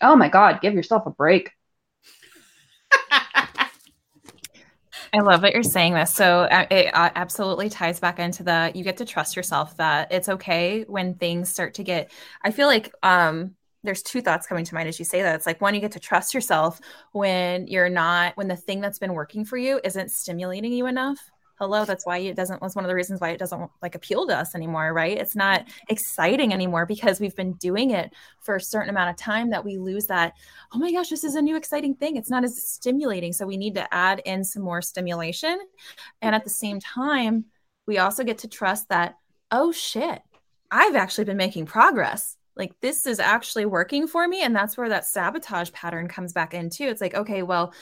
Oh 0.00 0.14
my 0.16 0.28
God, 0.28 0.60
give 0.62 0.74
yourself 0.74 1.06
a 1.06 1.10
break. 1.10 1.50
I 5.14 5.20
love 5.20 5.40
that 5.42 5.54
you're 5.54 5.62
saying 5.62 5.94
this. 5.94 6.14
So 6.14 6.40
uh, 6.40 6.66
it 6.70 6.94
uh, 6.94 7.10
absolutely 7.14 7.68
ties 7.68 8.00
back 8.00 8.18
into 8.18 8.42
the 8.42 8.70
you 8.74 8.84
get 8.84 8.96
to 8.98 9.04
trust 9.04 9.36
yourself 9.36 9.76
that 9.76 10.12
it's 10.12 10.28
okay 10.28 10.84
when 10.86 11.14
things 11.14 11.48
start 11.48 11.74
to 11.74 11.84
get. 11.84 12.10
I 12.42 12.50
feel 12.50 12.66
like 12.66 12.92
um, 13.02 13.54
there's 13.84 14.02
two 14.02 14.20
thoughts 14.20 14.46
coming 14.46 14.64
to 14.64 14.74
mind 14.74 14.88
as 14.88 14.98
you 14.98 15.04
say 15.04 15.22
that. 15.22 15.34
It's 15.34 15.46
like 15.46 15.60
one, 15.60 15.74
you 15.74 15.80
get 15.80 15.92
to 15.92 16.00
trust 16.00 16.34
yourself 16.34 16.80
when 17.12 17.66
you're 17.66 17.88
not 17.88 18.36
when 18.36 18.48
the 18.48 18.56
thing 18.56 18.80
that's 18.80 18.98
been 18.98 19.14
working 19.14 19.44
for 19.44 19.56
you 19.56 19.80
isn't 19.84 20.10
stimulating 20.10 20.72
you 20.72 20.86
enough 20.86 21.30
hello 21.58 21.84
that's 21.84 22.06
why 22.06 22.18
it 22.18 22.36
doesn't 22.36 22.62
was 22.62 22.76
one 22.76 22.84
of 22.84 22.88
the 22.88 22.94
reasons 22.94 23.20
why 23.20 23.30
it 23.30 23.38
doesn't 23.38 23.70
like 23.82 23.94
appeal 23.94 24.26
to 24.26 24.36
us 24.36 24.54
anymore 24.54 24.92
right? 24.92 25.18
It's 25.18 25.36
not 25.36 25.60
mm-hmm. 25.60 25.70
exciting 25.88 26.52
anymore 26.52 26.86
because 26.86 27.20
we've 27.20 27.36
been 27.36 27.54
doing 27.54 27.90
it 27.90 28.12
for 28.40 28.56
a 28.56 28.60
certain 28.60 28.90
amount 28.90 29.10
of 29.10 29.16
time 29.16 29.50
that 29.50 29.64
we 29.64 29.78
lose 29.78 30.06
that 30.06 30.34
oh 30.72 30.78
my 30.78 30.92
gosh 30.92 31.08
this 31.08 31.24
is 31.24 31.34
a 31.34 31.42
new 31.42 31.56
exciting 31.56 31.94
thing. 31.94 32.16
It's 32.16 32.30
not 32.30 32.44
as 32.44 32.62
stimulating 32.62 33.32
so 33.32 33.46
we 33.46 33.56
need 33.56 33.74
to 33.74 33.92
add 33.92 34.22
in 34.24 34.44
some 34.44 34.62
more 34.62 34.82
stimulation. 34.82 35.58
And 36.22 36.34
at 36.34 36.44
the 36.44 36.50
same 36.50 36.80
time 36.80 37.46
we 37.86 37.98
also 37.98 38.24
get 38.24 38.38
to 38.38 38.48
trust 38.48 38.88
that 38.90 39.16
oh 39.50 39.72
shit 39.72 40.20
i've 40.70 40.96
actually 40.96 41.24
been 41.24 41.36
making 41.36 41.66
progress. 41.66 42.36
Like 42.56 42.72
this 42.80 43.06
is 43.06 43.20
actually 43.20 43.66
working 43.66 44.08
for 44.08 44.26
me 44.26 44.42
and 44.42 44.54
that's 44.54 44.76
where 44.76 44.88
that 44.88 45.06
sabotage 45.06 45.70
pattern 45.72 46.08
comes 46.08 46.32
back 46.32 46.54
in 46.54 46.70
too. 46.70 46.84
It's 46.84 47.00
like 47.00 47.14
okay 47.14 47.42
well 47.42 47.72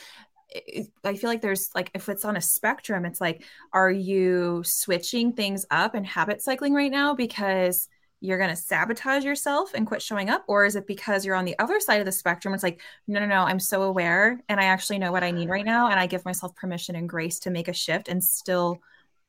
I 1.03 1.15
feel 1.15 1.29
like 1.29 1.41
there's 1.41 1.69
like 1.75 1.91
if 1.93 2.09
it's 2.09 2.25
on 2.25 2.37
a 2.37 2.41
spectrum, 2.41 3.05
it's 3.05 3.21
like, 3.21 3.43
are 3.73 3.91
you 3.91 4.63
switching 4.65 5.33
things 5.33 5.65
up 5.69 5.93
and 5.93 6.05
habit 6.05 6.41
cycling 6.41 6.73
right 6.73 6.91
now 6.91 7.13
because 7.13 7.89
you're 8.19 8.37
going 8.37 8.49
to 8.49 8.55
sabotage 8.55 9.23
yourself 9.23 9.73
and 9.73 9.85
quit 9.85 10.01
showing 10.01 10.29
up? 10.29 10.43
Or 10.47 10.65
is 10.65 10.75
it 10.75 10.87
because 10.87 11.25
you're 11.25 11.35
on 11.35 11.45
the 11.45 11.57
other 11.59 11.79
side 11.79 11.99
of 11.99 12.05
the 12.05 12.11
spectrum? 12.11 12.53
It's 12.53 12.63
like, 12.63 12.81
no, 13.07 13.19
no, 13.19 13.25
no, 13.25 13.41
I'm 13.41 13.59
so 13.59 13.83
aware 13.83 14.39
and 14.49 14.59
I 14.59 14.65
actually 14.65 14.99
know 14.99 15.11
what 15.11 15.23
I 15.23 15.31
need 15.31 15.49
right 15.49 15.65
now. 15.65 15.89
And 15.89 15.99
I 15.99 16.07
give 16.07 16.25
myself 16.25 16.55
permission 16.55 16.95
and 16.95 17.07
grace 17.07 17.39
to 17.39 17.51
make 17.51 17.67
a 17.67 17.73
shift 17.73 18.07
and 18.07 18.23
still 18.23 18.79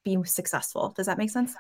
be 0.05 0.17
successful. 0.25 0.95
Does 0.97 1.07
that 1.07 1.19
make 1.19 1.31
sense? 1.31 1.55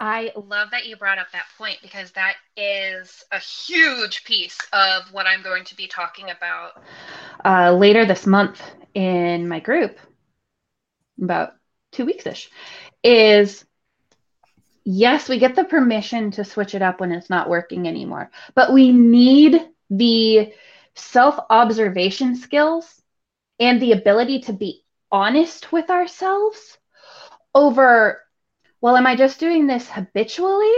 I 0.00 0.32
love 0.36 0.70
that 0.72 0.86
you 0.86 0.96
brought 0.96 1.18
up 1.18 1.28
that 1.32 1.46
point 1.56 1.78
because 1.80 2.10
that 2.12 2.34
is 2.56 3.24
a 3.30 3.38
huge 3.38 4.24
piece 4.24 4.58
of 4.72 5.12
what 5.12 5.26
I'm 5.26 5.42
going 5.42 5.64
to 5.64 5.76
be 5.76 5.86
talking 5.86 6.30
about 6.30 6.82
uh, 7.44 7.72
later 7.72 8.04
this 8.04 8.26
month 8.26 8.62
in 8.94 9.48
my 9.48 9.60
group, 9.60 9.98
about 11.22 11.54
two 11.92 12.04
weeks 12.06 12.26
ish, 12.26 12.50
is 13.02 13.64
yes, 14.84 15.28
we 15.28 15.38
get 15.38 15.54
the 15.54 15.64
permission 15.64 16.30
to 16.32 16.44
switch 16.44 16.74
it 16.74 16.82
up 16.82 17.00
when 17.00 17.12
it's 17.12 17.30
not 17.30 17.48
working 17.48 17.86
anymore, 17.88 18.30
but 18.54 18.72
we 18.72 18.92
need 18.92 19.60
the 19.90 20.52
self 20.94 21.38
observation 21.50 22.36
skills 22.36 23.00
and 23.60 23.80
the 23.80 23.92
ability 23.92 24.40
to 24.40 24.52
be 24.52 24.82
honest 25.10 25.70
with 25.72 25.90
ourselves 25.90 26.78
over 27.54 28.20
well, 28.84 28.98
am 28.98 29.06
I 29.06 29.16
just 29.16 29.40
doing 29.40 29.66
this 29.66 29.88
habitually? 29.88 30.76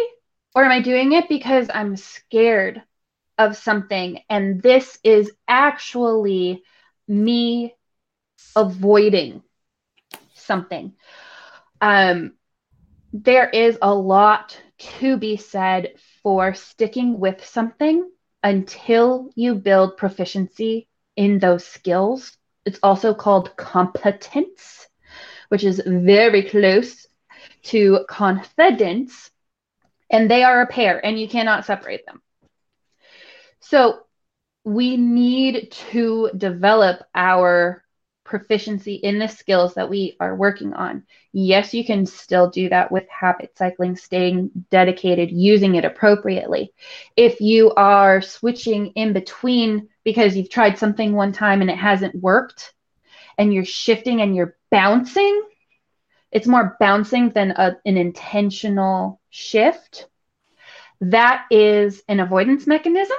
Or 0.55 0.65
am 0.65 0.71
I 0.71 0.81
doing 0.81 1.11
it 1.11 1.29
because 1.29 1.69
I'm 1.75 1.97
scared 1.97 2.81
of 3.37 3.57
something? 3.57 4.21
And 4.31 4.63
this 4.63 4.97
is 5.03 5.33
actually 5.49 6.63
me 7.09 7.75
avoiding 8.55 9.43
something. 10.35 10.93
Um, 11.81 12.35
there 13.13 13.51
is 13.51 13.77
a 13.83 13.93
lot 13.93 14.57
to 15.01 15.17
be 15.17 15.37
said 15.37 15.95
for 16.23 16.55
sticking 16.55 17.19
with 17.19 17.45
something 17.45 18.09
until 18.45 19.31
you 19.35 19.57
build 19.57 19.97
proficiency 19.97 20.87
in 21.17 21.41
those 21.41 21.67
skills. 21.67 22.37
It's 22.65 22.79
also 22.85 23.15
called 23.15 23.57
competence, 23.57 24.87
which 25.49 25.65
is 25.65 25.83
very 25.85 26.45
close 26.45 27.09
to 27.67 28.05
confidence, 28.09 29.31
and 30.11 30.31
they 30.31 30.43
are 30.43 30.63
a 30.63 30.67
pair, 30.67 31.05
and 31.05 31.19
you 31.19 31.29
cannot 31.29 31.65
separate 31.65 32.07
them. 32.07 32.23
So 33.61 34.01
we 34.65 34.97
need 34.97 35.71
to 35.93 36.31
develop 36.37 37.03
our 37.15 37.83
proficiency 38.25 38.95
in 38.97 39.21
the 39.21 39.29
skills 39.29 39.75
that 39.75 39.89
we 39.89 40.17
are 40.19 40.35
working 40.35 40.75
on. 40.75 41.05
Yes, 41.33 41.73
you 41.73 41.85
can 41.85 42.07
still 42.07 42.51
do 42.51 42.69
that 42.69 42.91
with 42.91 43.09
habit 43.09 43.57
cycling, 43.57 43.95
staying 43.97 44.51
dedicated, 44.71 45.31
using 45.31 45.77
it 45.77 45.85
appropriately. 45.85 46.73
If 47.17 47.41
you 47.41 47.73
are 47.75 48.21
switching 48.21 48.89
in 48.89 49.13
between 49.13 49.89
because 50.03 50.37
you've 50.37 50.51
tried 50.51 50.77
something 50.79 51.13
one 51.13 51.33
time 51.33 51.61
and 51.61 51.71
it 51.71 51.79
hasn't 51.79 52.17
worked, 52.17 52.75
and 53.39 53.53
you're 53.53 53.65
shifting 53.65 54.23
and 54.23 54.35
you're 54.35 54.57
bouncing, 54.71 55.43
it's 56.33 56.47
more 56.47 56.77
bouncing 56.81 57.31
than 57.31 57.53
a, 57.53 57.77
an 57.85 57.97
intentional 57.97 59.21
shift. 59.31 60.09
That 61.01 61.47
is 61.51 62.03
an 62.09 62.21
avoidance 62.21 62.67
mechanism. 62.67 63.17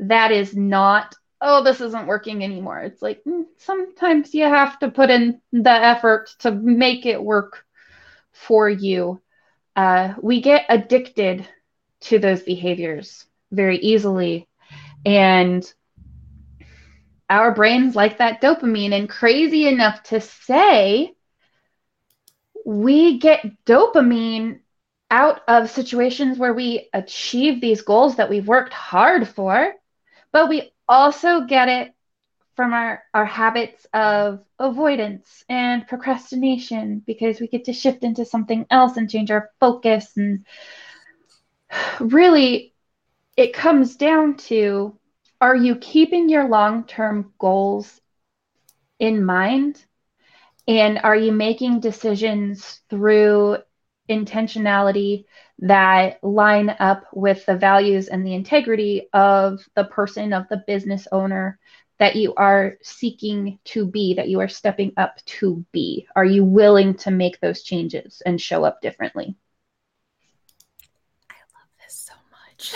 That 0.00 0.32
is 0.32 0.56
not, 0.56 1.14
oh, 1.40 1.62
this 1.62 1.80
isn't 1.80 2.06
working 2.06 2.42
anymore. 2.44 2.80
It's 2.80 3.02
like 3.02 3.22
mm, 3.26 3.44
sometimes 3.56 4.34
you 4.34 4.44
have 4.44 4.78
to 4.80 4.90
put 4.90 5.10
in 5.10 5.40
the 5.52 5.70
effort 5.70 6.30
to 6.40 6.52
make 6.52 7.06
it 7.06 7.22
work 7.22 7.64
for 8.32 8.68
you. 8.68 9.20
Uh, 9.76 10.14
we 10.20 10.40
get 10.40 10.64
addicted 10.68 11.46
to 12.00 12.18
those 12.18 12.42
behaviors 12.42 13.26
very 13.50 13.78
easily. 13.78 14.48
And 15.04 15.64
our 17.30 17.54
brains 17.54 17.94
like 17.94 18.18
that 18.18 18.40
dopamine, 18.40 18.92
and 18.92 19.08
crazy 19.08 19.66
enough 19.66 20.02
to 20.04 20.20
say, 20.20 21.14
we 22.68 23.16
get 23.16 23.64
dopamine 23.64 24.60
out 25.10 25.40
of 25.48 25.70
situations 25.70 26.36
where 26.36 26.52
we 26.52 26.90
achieve 26.92 27.62
these 27.62 27.80
goals 27.80 28.16
that 28.16 28.28
we've 28.28 28.46
worked 28.46 28.74
hard 28.74 29.26
for, 29.26 29.72
but 30.32 30.50
we 30.50 30.70
also 30.86 31.46
get 31.46 31.70
it 31.70 31.94
from 32.56 32.74
our, 32.74 33.02
our 33.14 33.24
habits 33.24 33.86
of 33.94 34.44
avoidance 34.58 35.46
and 35.48 35.86
procrastination 35.88 37.02
because 37.06 37.40
we 37.40 37.46
get 37.46 37.64
to 37.64 37.72
shift 37.72 38.04
into 38.04 38.26
something 38.26 38.66
else 38.68 38.98
and 38.98 39.08
change 39.08 39.30
our 39.30 39.48
focus. 39.60 40.14
And 40.18 40.44
really, 42.00 42.74
it 43.34 43.54
comes 43.54 43.96
down 43.96 44.36
to 44.48 44.94
are 45.40 45.56
you 45.56 45.76
keeping 45.76 46.28
your 46.28 46.46
long 46.48 46.84
term 46.84 47.32
goals 47.38 47.98
in 48.98 49.24
mind? 49.24 49.82
And 50.68 50.98
are 51.02 51.16
you 51.16 51.32
making 51.32 51.80
decisions 51.80 52.82
through 52.90 53.56
intentionality 54.10 55.24
that 55.60 56.22
line 56.22 56.76
up 56.78 57.06
with 57.12 57.44
the 57.46 57.56
values 57.56 58.08
and 58.08 58.24
the 58.24 58.34
integrity 58.34 59.08
of 59.14 59.66
the 59.74 59.84
person, 59.84 60.34
of 60.34 60.46
the 60.48 60.62
business 60.66 61.08
owner 61.10 61.58
that 61.98 62.16
you 62.16 62.34
are 62.34 62.76
seeking 62.82 63.58
to 63.64 63.86
be, 63.86 64.14
that 64.14 64.28
you 64.28 64.40
are 64.40 64.48
stepping 64.48 64.92
up 64.98 65.16
to 65.24 65.64
be? 65.72 66.06
Are 66.14 66.24
you 66.24 66.44
willing 66.44 66.94
to 66.98 67.10
make 67.10 67.40
those 67.40 67.62
changes 67.62 68.22
and 68.24 68.40
show 68.40 68.62
up 68.62 68.82
differently? 68.82 69.34
I 71.30 71.34
love 71.54 71.70
this 71.82 71.94
so 71.94 72.14
much. 72.30 72.74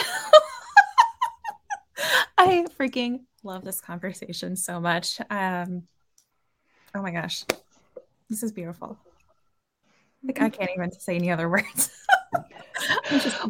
I 2.39 2.65
freaking 2.79 3.21
love 3.45 3.65
this 3.65 3.83
conversation 3.83 4.57
so 4.57 4.81
much. 4.81 5.21
Um, 5.31 5.83
oh 6.95 7.03
my 7.03 7.13
gosh, 7.13 7.45
this 8.33 8.43
is 8.43 8.51
beautiful. 8.51 8.99
Like 10.25 10.41
I 10.41 10.49
can't 10.49 10.71
even 10.75 10.91
say 10.93 11.17
any 11.17 11.31
other 11.31 11.49
words. 11.51 11.91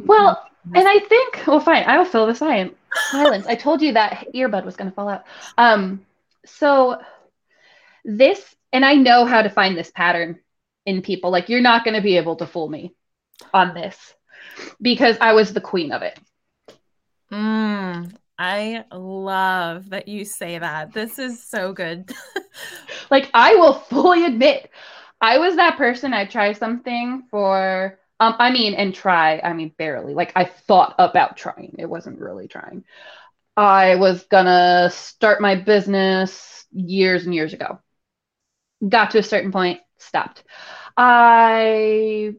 well, 0.04 0.44
and 0.74 0.88
I 0.88 0.98
think 0.98 1.46
well, 1.46 1.60
fine. 1.60 1.84
I 1.84 1.98
will 1.98 2.04
fill 2.04 2.26
the 2.26 2.34
silence. 2.34 2.74
Silence. 3.10 3.46
I 3.46 3.54
told 3.54 3.80
you 3.80 3.92
that 3.92 4.26
earbud 4.34 4.64
was 4.64 4.76
going 4.76 4.90
to 4.90 4.94
fall 4.94 5.08
out. 5.08 5.24
Um, 5.56 6.04
so 6.44 7.00
this, 8.04 8.56
and 8.72 8.84
I 8.84 8.94
know 8.94 9.24
how 9.24 9.42
to 9.42 9.48
find 9.48 9.76
this 9.76 9.90
pattern 9.90 10.40
in 10.84 11.02
people. 11.02 11.30
Like 11.30 11.48
you're 11.48 11.60
not 11.60 11.84
going 11.84 11.94
to 11.94 12.02
be 12.02 12.16
able 12.16 12.36
to 12.36 12.46
fool 12.46 12.68
me 12.68 12.94
on 13.54 13.74
this 13.74 13.96
because 14.80 15.16
I 15.20 15.34
was 15.34 15.52
the 15.52 15.60
queen 15.60 15.92
of 15.92 16.02
it. 16.02 16.18
Mm, 17.30 18.14
I 18.44 18.82
love 18.90 19.90
that 19.90 20.08
you 20.08 20.24
say 20.24 20.58
that. 20.58 20.92
This 20.92 21.20
is 21.20 21.40
so 21.40 21.72
good. 21.72 22.10
like 23.10 23.30
I 23.32 23.54
will 23.54 23.74
fully 23.74 24.24
admit 24.24 24.68
I 25.20 25.38
was 25.38 25.54
that 25.54 25.78
person. 25.78 26.12
I 26.12 26.24
try 26.24 26.52
something 26.52 27.22
for, 27.30 28.00
um, 28.18 28.34
I 28.40 28.50
mean, 28.50 28.74
and 28.74 28.92
try, 28.92 29.38
I 29.38 29.52
mean, 29.52 29.72
barely. 29.78 30.14
Like 30.14 30.32
I 30.34 30.46
thought 30.46 30.96
about 30.98 31.36
trying. 31.36 31.76
It 31.78 31.88
wasn't 31.88 32.18
really 32.18 32.48
trying. 32.48 32.82
I 33.56 33.94
was 33.94 34.24
gonna 34.24 34.90
start 34.92 35.40
my 35.40 35.54
business 35.54 36.64
years 36.72 37.24
and 37.26 37.32
years 37.36 37.52
ago. 37.52 37.78
Got 38.88 39.12
to 39.12 39.18
a 39.18 39.22
certain 39.22 39.52
point, 39.52 39.78
stopped. 39.98 40.42
I 40.96 42.34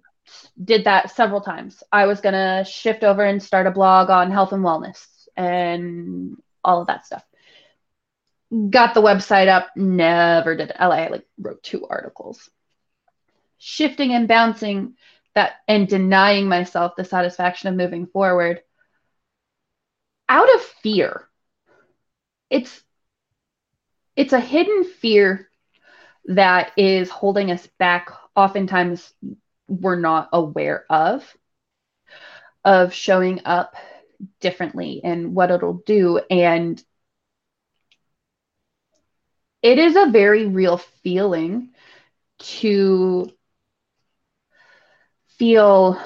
did 0.62 0.84
that 0.84 1.12
several 1.12 1.40
times. 1.40 1.82
I 1.94 2.08
was 2.08 2.20
gonna 2.20 2.66
shift 2.66 3.06
over 3.06 3.24
and 3.24 3.42
start 3.42 3.68
a 3.68 3.72
blog 3.72 4.10
on 4.10 4.32
health 4.32 4.52
and 4.52 4.66
wellness 4.66 5.13
and 5.36 6.38
all 6.64 6.82
of 6.82 6.88
that 6.88 7.06
stuff. 7.06 7.24
Got 8.70 8.94
the 8.94 9.02
website 9.02 9.48
up, 9.48 9.70
never 9.76 10.56
did. 10.56 10.72
I 10.78 11.08
like 11.08 11.26
wrote 11.40 11.64
two 11.64 11.88
articles 11.88 12.50
shifting 13.66 14.12
and 14.12 14.28
bouncing 14.28 14.94
that 15.36 15.54
and 15.70 15.88
denying 15.88 16.50
myself 16.50 16.98
the 16.98 17.06
satisfaction 17.06 17.70
of 17.70 17.76
moving 17.76 18.08
forward 18.08 18.62
out 20.28 20.54
of 20.54 20.62
fear 20.62 21.30
it's 22.50 22.84
it's 24.18 24.34
a 24.34 24.40
hidden 24.40 24.84
fear 24.84 25.50
that 26.26 26.74
is 26.76 27.10
holding 27.10 27.52
us 27.52 27.66
back 27.80 28.10
oftentimes 28.36 29.14
we're 29.70 29.96
not 29.96 30.28
aware 30.34 30.86
of 30.90 31.26
of 32.66 32.94
showing 32.94 33.40
up 33.46 33.76
differently 34.40 35.02
and 35.04 35.36
what 35.36 35.52
it'll 35.52 35.82
do 35.86 36.20
and 36.30 36.84
it 39.62 39.80
is 39.80 39.96
a 39.96 40.12
very 40.12 40.46
real 40.46 40.78
feeling 40.78 41.70
to 42.40 43.32
feel 45.38 45.98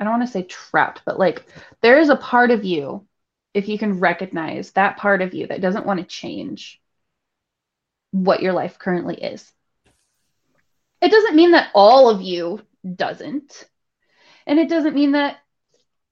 I 0.00 0.04
don't 0.04 0.18
want 0.18 0.26
to 0.26 0.32
say 0.32 0.42
trapped, 0.42 1.02
but 1.04 1.18
like 1.18 1.44
there 1.80 2.00
is 2.00 2.08
a 2.08 2.16
part 2.16 2.50
of 2.50 2.64
you, 2.64 3.06
if 3.54 3.68
you 3.68 3.78
can 3.78 4.00
recognize 4.00 4.72
that 4.72 4.96
part 4.96 5.22
of 5.22 5.32
you 5.32 5.46
that 5.46 5.60
doesn't 5.60 5.86
want 5.86 6.00
to 6.00 6.06
change 6.06 6.80
what 8.10 8.42
your 8.42 8.52
life 8.52 8.78
currently 8.78 9.14
is. 9.14 9.52
It 11.00 11.10
doesn't 11.10 11.36
mean 11.36 11.52
that 11.52 11.70
all 11.74 12.10
of 12.10 12.20
you 12.20 12.62
doesn't. 12.96 13.64
And 14.46 14.58
it 14.58 14.68
doesn't 14.68 14.94
mean 14.94 15.12
that 15.12 15.38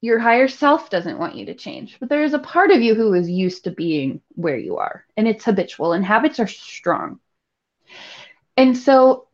your 0.01 0.19
higher 0.19 0.49
self 0.49 0.89
doesn't 0.89 1.19
want 1.19 1.35
you 1.35 1.47
to 1.47 1.55
change. 1.55 1.99
But 2.01 2.09
there 2.09 2.25
is 2.25 2.35
a 2.35 2.39
part 2.39 2.71
of 2.71 2.81
you 2.81 2.95
who 2.95 3.13
is 3.15 3.29
used 3.29 3.65
to 3.65 3.71
being 3.71 4.21
where 4.35 4.57
you 4.57 4.79
are, 4.79 5.05
and 5.17 5.29
it's 5.29 5.45
habitual, 5.45 5.93
and 5.93 6.05
habits 6.05 6.41
are 6.41 6.47
strong. 6.47 7.21
And 8.57 8.77
so 8.77 9.29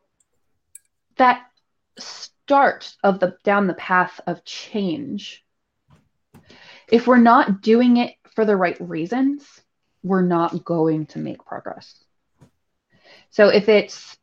that 1.17 1.47
start 1.99 2.95
of 3.03 3.19
the 3.19 3.37
down 3.43 3.67
the 3.67 3.75
path 3.75 4.21
of 4.27 4.45
change 4.45 5.45
if 6.89 7.07
we're 7.07 7.17
not 7.17 7.61
doing 7.61 7.97
it 7.97 8.15
for 8.35 8.45
the 8.45 8.57
right 8.57 8.77
reasons 8.81 9.45
we're 10.03 10.23
not 10.23 10.65
going 10.65 11.07
to 11.07 11.19
make 11.19 11.45
progress 11.45 12.05
so 13.31 13.49
if 13.49 13.69
it's 13.69 14.17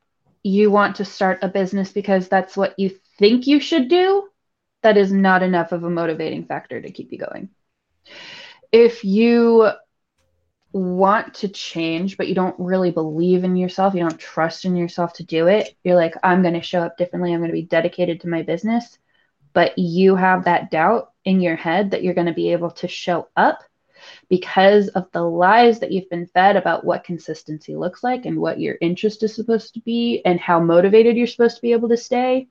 you 0.44 0.72
want 0.72 0.96
to 0.96 1.06
start 1.06 1.40
a 1.42 1.50
business 1.50 1.92
because 1.92 2.30
that's 2.30 2.56
what 2.56 2.78
you 2.78 2.92
think 3.18 3.46
you 3.46 3.60
should 3.60 3.90
do 3.90 4.30
that 4.84 4.98
is 4.98 5.12
not 5.12 5.44
enough 5.44 5.72
of 5.72 5.84
a 5.84 5.90
motivating 5.90 6.46
factor 6.46 6.82
to 6.82 6.92
keep 6.92 7.12
you 7.12 7.18
going 7.18 7.50
if 8.74 9.06
you 9.06 9.70
want 10.74 11.36
to 11.36 11.48
change, 11.48 12.18
but 12.18 12.28
you 12.28 12.34
don't 12.34 12.56
really 12.58 12.90
believe 12.90 13.44
in 13.44 13.56
yourself, 13.56 13.94
you 13.94 14.00
don't 14.00 14.20
trust 14.20 14.66
in 14.66 14.76
yourself 14.76 15.14
to 15.14 15.24
do 15.24 15.48
it, 15.48 15.78
you're 15.84 15.96
like, 15.96 16.16
I'm 16.24 16.42
going 16.42 16.56
to 16.56 16.62
show 16.62 16.82
up 16.82 16.98
differently, 16.98 17.32
I'm 17.32 17.40
going 17.40 17.52
to 17.52 17.54
be 17.54 17.62
dedicated 17.62 18.22
to 18.22 18.30
my 18.30 18.42
business. 18.42 18.98
But 19.54 19.78
you 19.78 20.16
have 20.16 20.46
that 20.46 20.72
doubt 20.72 21.12
in 21.26 21.40
your 21.40 21.56
head 21.56 21.92
that 21.92 22.04
you're 22.04 22.16
going 22.16 22.26
to 22.26 22.34
be 22.34 22.52
able 22.52 22.72
to 22.72 22.88
show 22.88 23.28
up 23.38 23.60
because 24.28 24.88
of 24.90 25.06
the 25.12 25.22
lies 25.22 25.80
that 25.80 25.92
you've 25.92 26.10
been 26.10 26.26
fed 26.26 26.56
about 26.56 26.84
what 26.84 27.04
consistency 27.04 27.76
looks 27.76 28.04
like 28.04 28.26
and 28.26 28.40
what 28.40 28.60
your 28.60 28.76
interest 28.82 29.22
is 29.22 29.36
supposed 29.36 29.76
to 29.76 29.80
be 29.82 30.24
and 30.26 30.40
how 30.40 30.60
motivated 30.60 31.16
you're 31.16 31.28
supposed 31.28 31.58
to 31.58 31.62
be 31.62 31.72
able 31.72 31.90
to 31.90 31.98
stay. 31.98 32.48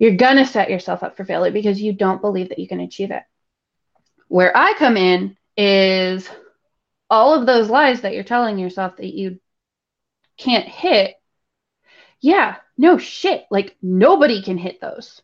You're 0.00 0.16
going 0.16 0.38
to 0.38 0.46
set 0.46 0.70
yourself 0.70 1.02
up 1.02 1.16
for 1.16 1.26
failure 1.26 1.52
because 1.52 1.80
you 1.80 1.92
don't 1.92 2.22
believe 2.22 2.48
that 2.48 2.58
you 2.58 2.66
can 2.66 2.80
achieve 2.80 3.10
it. 3.10 3.22
Where 4.28 4.56
I 4.56 4.72
come 4.72 4.96
in 4.96 5.36
is 5.58 6.28
all 7.10 7.34
of 7.34 7.44
those 7.44 7.68
lies 7.68 8.00
that 8.00 8.14
you're 8.14 8.24
telling 8.24 8.58
yourself 8.58 8.96
that 8.96 9.14
you 9.14 9.38
can't 10.38 10.66
hit, 10.66 11.16
yeah, 12.20 12.56
no 12.78 12.96
shit. 12.96 13.44
Like 13.50 13.76
nobody 13.82 14.42
can 14.42 14.56
hit 14.56 14.80
those. 14.80 15.20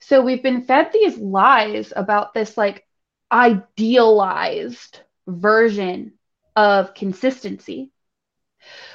So 0.00 0.22
we've 0.22 0.42
been 0.42 0.62
fed 0.62 0.90
these 0.92 1.18
lies 1.18 1.92
about 1.94 2.32
this 2.32 2.56
like 2.56 2.86
idealized 3.30 5.00
version 5.26 6.12
of 6.56 6.94
consistency, 6.94 7.90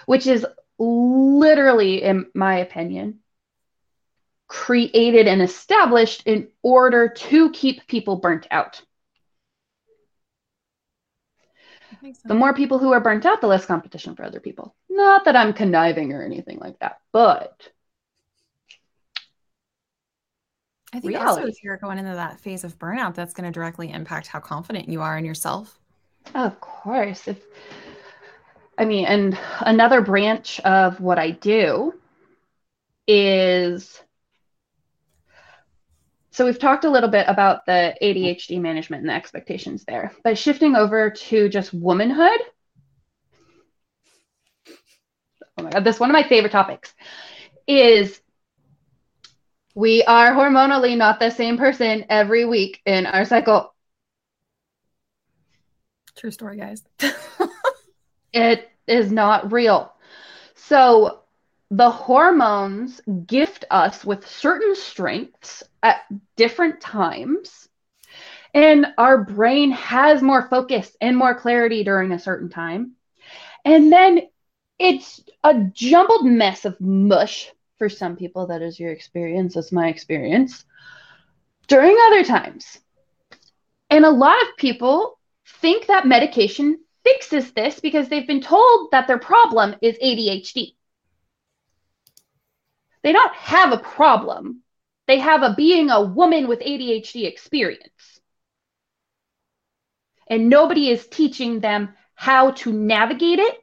which 0.07 0.25
is 0.25 0.43
literally, 0.79 2.01
in 2.01 2.27
my 2.33 2.57
opinion, 2.57 3.19
created 4.53 5.27
and 5.27 5.41
established 5.41 6.21
in 6.27 6.47
order 6.61 7.09
to 7.09 7.49
keep 7.49 7.87
people 7.87 8.17
burnt 8.17 8.45
out. 8.51 8.83
the 12.25 12.35
more 12.35 12.53
people 12.53 12.77
who 12.77 12.91
are 12.91 12.99
burnt 12.99 13.25
out, 13.25 13.41
the 13.41 13.47
less 13.47 13.65
competition 13.65 14.15
for 14.15 14.23
other 14.23 14.39
people. 14.39 14.75
Not 14.89 15.25
that 15.25 15.35
I'm 15.35 15.53
conniving 15.53 16.13
or 16.13 16.21
anything 16.21 16.59
like 16.59 16.77
that, 16.79 16.99
but 17.11 17.67
I 20.93 20.99
think 20.99 21.05
reality. 21.05 21.29
also 21.29 21.45
if 21.47 21.63
you're 21.63 21.77
going 21.77 21.97
into 21.97 22.13
that 22.13 22.39
phase 22.39 22.63
of 22.63 22.77
burnout, 22.77 23.15
that's 23.15 23.33
going 23.33 23.51
to 23.51 23.51
directly 23.51 23.89
impact 23.89 24.27
how 24.27 24.39
confident 24.39 24.87
you 24.87 25.01
are 25.01 25.17
in 25.17 25.25
yourself. 25.25 25.79
Of 26.35 26.59
course. 26.59 27.27
If 27.27 27.41
I 28.77 28.85
mean, 28.85 29.05
and 29.05 29.39
another 29.61 30.01
branch 30.01 30.59
of 30.59 30.99
what 30.99 31.17
I 31.17 31.31
do 31.31 31.93
is 33.07 34.03
so 36.33 36.45
we've 36.45 36.57
talked 36.57 36.83
a 36.83 36.89
little 36.89 37.09
bit 37.09 37.25
about 37.29 37.65
the 37.67 37.95
ADHD 38.01 38.59
management 38.59 39.01
and 39.01 39.09
the 39.09 39.13
expectations 39.13 39.85
there, 39.85 40.11
but 40.23 40.35
shifting 40.35 40.75
over 40.75 41.11
to 41.11 41.47
just 41.47 41.73
womanhood. 41.73 42.39
Oh 45.57 45.63
my 45.63 45.69
god, 45.69 45.83
this 45.83 45.97
is 45.97 45.99
one 45.99 46.09
of 46.09 46.13
my 46.13 46.23
favorite 46.23 46.51
topics 46.51 46.91
is 47.67 48.19
we 49.75 50.03
are 50.03 50.33
hormonally 50.33 50.97
not 50.97 51.19
the 51.19 51.29
same 51.29 51.55
person 51.57 52.05
every 52.09 52.45
week 52.45 52.81
in 52.85 53.05
our 53.05 53.25
cycle. 53.25 53.73
True 56.15 56.31
story, 56.31 56.57
guys. 56.57 56.83
it 58.33 58.71
is 58.87 59.11
not 59.11 59.51
real. 59.51 59.93
So 60.55 61.22
the 61.75 61.89
hormones 61.89 63.01
gift 63.25 63.65
us 63.71 64.05
with 64.05 64.27
certain 64.27 64.75
strengths 64.75 65.63
at 65.81 66.01
different 66.35 66.79
times. 66.79 67.67
And 68.53 68.85
our 68.99 69.23
brain 69.23 69.71
has 69.71 70.21
more 70.21 70.47
focus 70.47 70.95
and 71.01 71.17
more 71.17 71.33
clarity 71.33 71.83
during 71.83 72.11
a 72.11 72.19
certain 72.19 72.49
time. 72.49 72.91
And 73.65 73.91
then 73.91 74.21
it's 74.77 75.23
a 75.43 75.63
jumbled 75.73 76.27
mess 76.27 76.65
of 76.65 76.79
mush 76.79 77.51
for 77.79 77.89
some 77.89 78.17
people. 78.17 78.45
That 78.45 78.61
is 78.61 78.79
your 78.79 78.91
experience. 78.91 79.55
That's 79.55 79.71
my 79.71 79.87
experience. 79.87 80.65
During 81.67 81.97
other 82.05 82.23
times. 82.23 82.77
And 83.89 84.05
a 84.05 84.11
lot 84.11 84.39
of 84.43 84.57
people 84.57 85.17
think 85.61 85.87
that 85.87 86.05
medication 86.05 86.81
fixes 87.03 87.51
this 87.53 87.79
because 87.79 88.09
they've 88.09 88.27
been 88.27 88.41
told 88.41 88.91
that 88.91 89.07
their 89.07 89.17
problem 89.17 89.75
is 89.81 89.97
ADHD. 89.97 90.75
They 93.03 93.11
don't 93.11 93.33
have 93.35 93.71
a 93.73 93.77
problem. 93.77 94.61
They 95.07 95.19
have 95.19 95.43
a 95.43 95.53
being 95.55 95.89
a 95.89 96.01
woman 96.01 96.47
with 96.47 96.59
ADHD 96.59 97.25
experience. 97.27 98.19
And 100.27 100.49
nobody 100.49 100.89
is 100.89 101.07
teaching 101.07 101.59
them 101.59 101.93
how 102.15 102.51
to 102.51 102.71
navigate 102.71 103.39
it. 103.39 103.57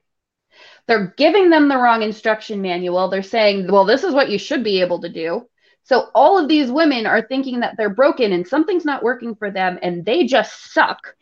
They're 0.86 1.14
giving 1.16 1.50
them 1.50 1.68
the 1.68 1.78
wrong 1.78 2.02
instruction 2.02 2.60
manual. 2.60 3.08
They're 3.08 3.22
saying, 3.22 3.70
well, 3.70 3.84
this 3.84 4.04
is 4.04 4.12
what 4.12 4.28
you 4.28 4.38
should 4.38 4.62
be 4.62 4.80
able 4.80 5.00
to 5.00 5.08
do. 5.08 5.48
So 5.84 6.08
all 6.14 6.38
of 6.38 6.48
these 6.48 6.70
women 6.70 7.06
are 7.06 7.22
thinking 7.22 7.60
that 7.60 7.76
they're 7.76 7.94
broken 7.94 8.32
and 8.32 8.46
something's 8.46 8.84
not 8.84 9.02
working 9.02 9.34
for 9.34 9.50
them 9.50 9.78
and 9.82 10.04
they 10.04 10.26
just 10.26 10.72
suck. 10.72 11.16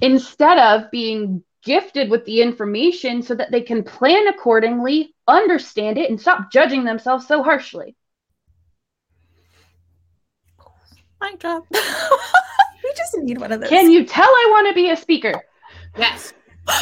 Instead 0.00 0.58
of 0.58 0.90
being 0.90 1.44
gifted 1.68 2.08
with 2.08 2.24
the 2.24 2.40
information 2.40 3.22
so 3.22 3.34
that 3.34 3.50
they 3.50 3.60
can 3.60 3.82
plan 3.84 4.26
accordingly, 4.26 5.14
understand 5.26 5.98
it, 5.98 6.08
and 6.08 6.18
stop 6.18 6.50
judging 6.50 6.82
themselves 6.82 7.28
so 7.28 7.42
harshly. 7.42 7.94
My 11.20 11.34
job. 11.34 11.64
we 11.70 11.80
just 12.96 13.18
need 13.18 13.36
one 13.38 13.52
of 13.52 13.60
those. 13.60 13.68
Can 13.68 13.90
you 13.90 14.06
tell 14.06 14.24
I 14.24 14.46
want 14.50 14.68
to 14.68 14.74
be 14.74 14.88
a 14.88 14.96
speaker? 14.96 15.34
Yes. 15.98 16.32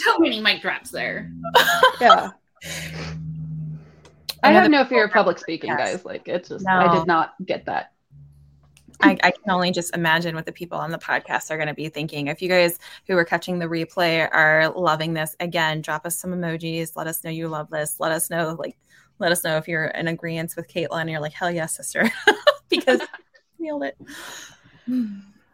so 0.00 0.18
many 0.18 0.40
mic 0.40 0.62
drops 0.62 0.90
there. 0.90 1.30
Yeah. 2.00 2.30
I 4.42 4.52
have 4.52 4.70
no 4.70 4.86
fear 4.86 5.04
of 5.04 5.10
public 5.10 5.38
speaking, 5.38 5.68
yes. 5.68 5.78
guys. 5.78 6.04
Like 6.06 6.26
it's 6.26 6.48
just 6.48 6.64
no. 6.64 6.72
I 6.72 6.96
did 6.96 7.06
not 7.06 7.34
get 7.44 7.66
that. 7.66 7.92
I, 9.02 9.18
I, 9.22 9.30
can 9.32 9.50
only 9.50 9.70
just 9.70 9.94
imagine 9.94 10.34
what 10.34 10.46
the 10.46 10.52
people 10.52 10.78
on 10.78 10.90
the 10.90 10.98
podcast 10.98 11.50
are 11.50 11.56
going 11.56 11.68
to 11.68 11.74
be 11.74 11.88
thinking. 11.88 12.28
If 12.28 12.40
you 12.40 12.48
guys 12.48 12.78
who 13.06 13.16
are 13.16 13.24
catching 13.24 13.58
the 13.58 13.66
replay 13.66 14.28
are 14.32 14.72
loving 14.76 15.14
this, 15.14 15.36
again, 15.40 15.80
drop 15.80 16.06
us 16.06 16.16
some 16.16 16.30
emojis. 16.30 16.96
Let 16.96 17.06
us 17.06 17.24
know 17.24 17.30
you 17.30 17.48
love 17.48 17.68
this. 17.70 17.98
Let 17.98 18.12
us 18.12 18.30
know, 18.30 18.56
like, 18.58 18.76
let 19.18 19.32
us 19.32 19.44
know 19.44 19.56
if 19.56 19.68
you're 19.68 19.86
in 19.86 20.08
agreement 20.08 20.54
with 20.56 20.68
Kaitlyn 20.68 21.02
and 21.02 21.10
you're 21.10 21.20
like, 21.20 21.32
hell 21.32 21.50
yes, 21.50 21.76
sister, 21.76 22.10
because 22.68 23.00
I 23.00 23.06
nailed 23.58 23.84
it. 23.84 23.96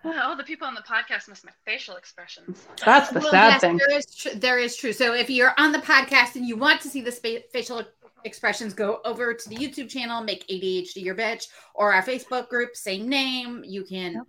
Oh, 0.05 0.35
the 0.37 0.45
people 0.45 0.67
on 0.67 0.75
the 0.75 0.83
podcast 0.83 1.29
miss 1.29 1.45
my 1.45 1.51
facial 1.65 1.97
expressions. 1.97 2.67
That's 2.85 3.11
the 3.11 3.21
well, 3.21 3.31
sad 3.31 3.53
yes, 3.53 3.61
thing. 3.61 3.77
There 3.77 3.97
is, 3.97 4.07
tr- 4.07 4.37
there 4.37 4.59
is 4.59 4.77
true. 4.77 4.93
So 4.93 5.13
if 5.13 5.29
you're 5.29 5.55
on 5.59 5.73
the 5.73 5.79
podcast 5.79 6.37
and 6.37 6.47
you 6.47 6.57
want 6.57 6.81
to 6.83 6.89
see 6.89 7.01
the 7.01 7.13
spa- 7.13 7.43
facial 7.53 7.83
expressions, 8.25 8.75
go 8.75 9.01
over 9.05 9.35
to 9.35 9.49
the 9.49 9.57
YouTube 9.57 9.89
channel, 9.89 10.23
make 10.23 10.47
ADHD 10.49 11.05
your 11.05 11.15
bitch, 11.15 11.47
or 11.75 11.93
our 11.93 12.03
Facebook 12.03 12.49
group, 12.49 12.77
same 12.77 13.09
name. 13.09 13.63
You 13.65 13.85
can 13.85 14.13
yep. 14.15 14.23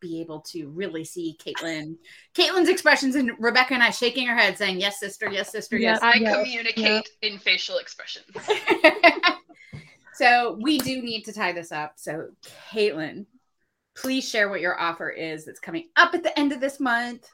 be 0.00 0.20
able 0.20 0.40
to 0.40 0.68
really 0.68 1.04
see 1.04 1.36
Kaitlyn, 1.44 1.96
Kaitlyn's 2.34 2.68
expressions, 2.68 3.14
and 3.14 3.32
Rebecca 3.38 3.74
and 3.74 3.82
I 3.82 3.90
shaking 3.90 4.28
our 4.28 4.36
head, 4.36 4.58
saying, 4.58 4.80
"Yes, 4.80 5.00
sister. 5.00 5.30
Yes, 5.30 5.50
sister. 5.50 5.76
Yes." 5.76 6.00
I 6.02 6.14
yes. 6.14 6.36
communicate 6.36 7.08
in 7.22 7.38
facial 7.38 7.78
expressions. 7.78 8.26
so 10.14 10.58
we 10.60 10.78
do 10.78 11.02
need 11.02 11.22
to 11.24 11.32
tie 11.32 11.52
this 11.52 11.72
up. 11.72 11.94
So, 11.96 12.28
Kaitlyn, 12.70 13.26
please 13.94 14.28
share 14.28 14.48
what 14.48 14.60
your 14.60 14.78
offer 14.78 15.08
is 15.08 15.44
that's 15.44 15.60
coming 15.60 15.88
up 15.96 16.14
at 16.14 16.22
the 16.22 16.36
end 16.38 16.52
of 16.52 16.60
this 16.60 16.80
month. 16.80 17.28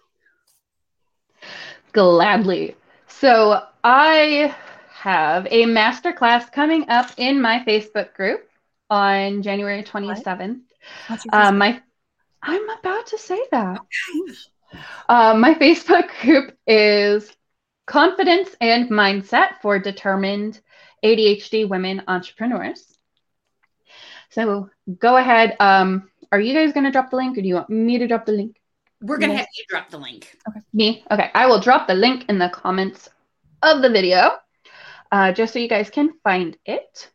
Gladly. 1.92 2.76
So 3.08 3.62
I 3.82 4.54
have 5.00 5.46
a 5.50 5.64
masterclass 5.64 6.52
coming 6.52 6.90
up 6.90 7.10
in 7.16 7.40
my 7.40 7.64
Facebook 7.66 8.12
group 8.12 8.46
on 8.90 9.42
January 9.42 9.82
27th. 9.82 10.60
Um, 11.32 11.56
my, 11.56 11.80
I'm 12.42 12.68
about 12.68 13.06
to 13.06 13.18
say 13.18 13.42
that. 13.50 13.80
Um, 15.08 15.40
my 15.40 15.54
Facebook 15.54 16.10
group 16.20 16.54
is 16.66 17.34
Confidence 17.86 18.54
and 18.60 18.90
Mindset 18.90 19.62
for 19.62 19.78
Determined 19.78 20.60
ADHD 21.02 21.66
Women 21.66 22.02
Entrepreneurs. 22.06 22.84
So 24.28 24.68
go 24.98 25.16
ahead. 25.16 25.56
Um, 25.60 26.10
are 26.30 26.40
you 26.40 26.52
guys 26.52 26.74
going 26.74 26.84
to 26.84 26.92
drop 26.92 27.08
the 27.08 27.16
link 27.16 27.38
or 27.38 27.40
do 27.40 27.48
you 27.48 27.54
want 27.54 27.70
me 27.70 27.96
to 27.96 28.06
drop 28.06 28.26
the 28.26 28.32
link? 28.32 28.60
We're 29.00 29.16
going 29.16 29.30
to 29.30 29.38
have 29.38 29.48
you 29.56 29.64
drop 29.66 29.88
the 29.88 29.98
link. 29.98 30.36
Okay. 30.46 30.60
Me? 30.74 31.04
Okay. 31.10 31.30
I 31.34 31.46
will 31.46 31.58
drop 31.58 31.88
the 31.88 31.94
link 31.94 32.26
in 32.28 32.38
the 32.38 32.50
comments 32.50 33.08
of 33.62 33.80
the 33.80 33.88
video 33.88 34.32
uh, 35.10 35.32
just 35.32 35.52
so 35.52 35.58
you 35.58 35.68
guys 35.68 35.90
can 35.90 36.12
find 36.22 36.56
it. 36.64 37.10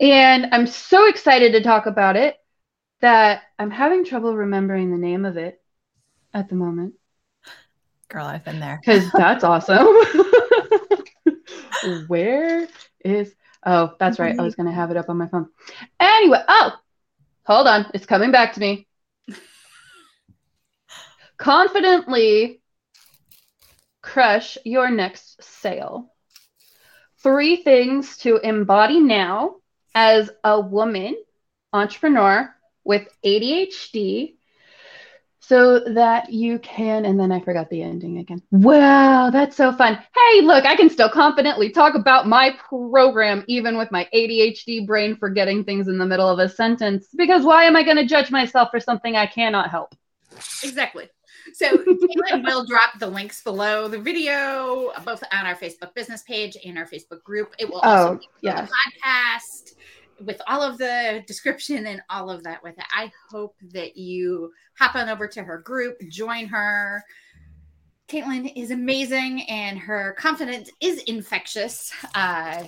And 0.00 0.48
I'm 0.52 0.66
so 0.66 1.08
excited 1.08 1.52
to 1.52 1.62
talk 1.62 1.86
about 1.86 2.16
it 2.16 2.36
that 3.00 3.42
I'm 3.58 3.70
having 3.70 4.04
trouble 4.04 4.34
remembering 4.34 4.90
the 4.90 4.98
name 4.98 5.24
of 5.24 5.36
it 5.36 5.60
at 6.32 6.48
the 6.48 6.54
moment. 6.54 6.94
Girl, 8.08 8.26
I've 8.26 8.44
been 8.44 8.60
there. 8.60 8.80
Because 8.80 9.10
that's 9.16 9.44
awesome. 9.44 9.86
Where 12.06 12.68
is. 13.04 13.34
Oh, 13.64 13.92
that's 13.98 14.18
right. 14.18 14.38
I 14.38 14.42
was 14.42 14.54
going 14.54 14.66
to 14.66 14.72
have 14.72 14.90
it 14.90 14.96
up 14.96 15.08
on 15.08 15.16
my 15.16 15.28
phone. 15.28 15.48
Anyway, 15.98 16.40
oh, 16.48 16.72
hold 17.46 17.66
on. 17.66 17.86
It's 17.94 18.06
coming 18.06 18.30
back 18.30 18.54
to 18.54 18.60
me. 18.60 18.86
Confidently 21.36 22.60
crush 24.02 24.58
your 24.64 24.90
next 24.90 25.42
sale 25.42 26.13
three 27.24 27.56
things 27.56 28.18
to 28.18 28.36
embody 28.36 29.00
now 29.00 29.56
as 29.94 30.30
a 30.44 30.60
woman 30.60 31.16
entrepreneur 31.72 32.54
with 32.84 33.08
ADHD 33.24 34.34
so 35.40 35.80
that 35.80 36.30
you 36.32 36.58
can 36.58 37.04
and 37.04 37.18
then 37.18 37.32
I 37.32 37.40
forgot 37.40 37.70
the 37.70 37.82
ending 37.82 38.18
again. 38.18 38.42
Wow, 38.50 39.30
that's 39.30 39.56
so 39.56 39.72
fun. 39.72 39.94
Hey, 39.94 40.42
look, 40.42 40.66
I 40.66 40.76
can 40.76 40.90
still 40.90 41.10
confidently 41.10 41.70
talk 41.70 41.94
about 41.94 42.28
my 42.28 42.56
program 42.68 43.42
even 43.48 43.76
with 43.78 43.90
my 43.90 44.06
ADHD 44.14 44.86
brain 44.86 45.16
forgetting 45.16 45.64
things 45.64 45.88
in 45.88 45.98
the 45.98 46.06
middle 46.06 46.28
of 46.28 46.38
a 46.38 46.48
sentence 46.48 47.08
because 47.16 47.42
why 47.42 47.64
am 47.64 47.74
I 47.74 47.82
going 47.82 47.96
to 47.96 48.06
judge 48.06 48.30
myself 48.30 48.68
for 48.70 48.80
something 48.80 49.16
I 49.16 49.26
cannot 49.26 49.70
help? 49.70 49.94
Exactly. 50.62 51.08
So 51.52 51.76
Kaitlyn 51.76 52.44
will 52.44 52.64
drop 52.66 52.98
the 52.98 53.06
links 53.06 53.42
below 53.42 53.88
the 53.88 53.98
video, 53.98 54.92
both 55.04 55.22
on 55.32 55.46
our 55.46 55.54
Facebook 55.54 55.94
business 55.94 56.22
page 56.22 56.56
and 56.64 56.78
our 56.78 56.86
Facebook 56.86 57.22
group. 57.22 57.54
It 57.58 57.68
will 57.68 57.80
also 57.80 58.14
oh, 58.14 58.16
be 58.16 58.28
yeah. 58.42 58.62
the 58.62 58.72
podcast 58.72 59.74
with 60.24 60.40
all 60.46 60.62
of 60.62 60.78
the 60.78 61.22
description 61.26 61.86
and 61.86 62.02
all 62.08 62.30
of 62.30 62.42
that 62.44 62.62
with 62.62 62.78
it. 62.78 62.84
I 62.90 63.10
hope 63.30 63.56
that 63.72 63.96
you 63.96 64.52
hop 64.78 64.94
on 64.94 65.08
over 65.08 65.26
to 65.28 65.42
her 65.42 65.58
group, 65.58 66.00
join 66.08 66.46
her. 66.46 67.04
Kaitlyn 68.08 68.52
is 68.54 68.70
amazing 68.70 69.42
and 69.48 69.78
her 69.78 70.14
confidence 70.18 70.70
is 70.80 71.02
infectious. 71.04 71.92
Uh, 72.14 72.64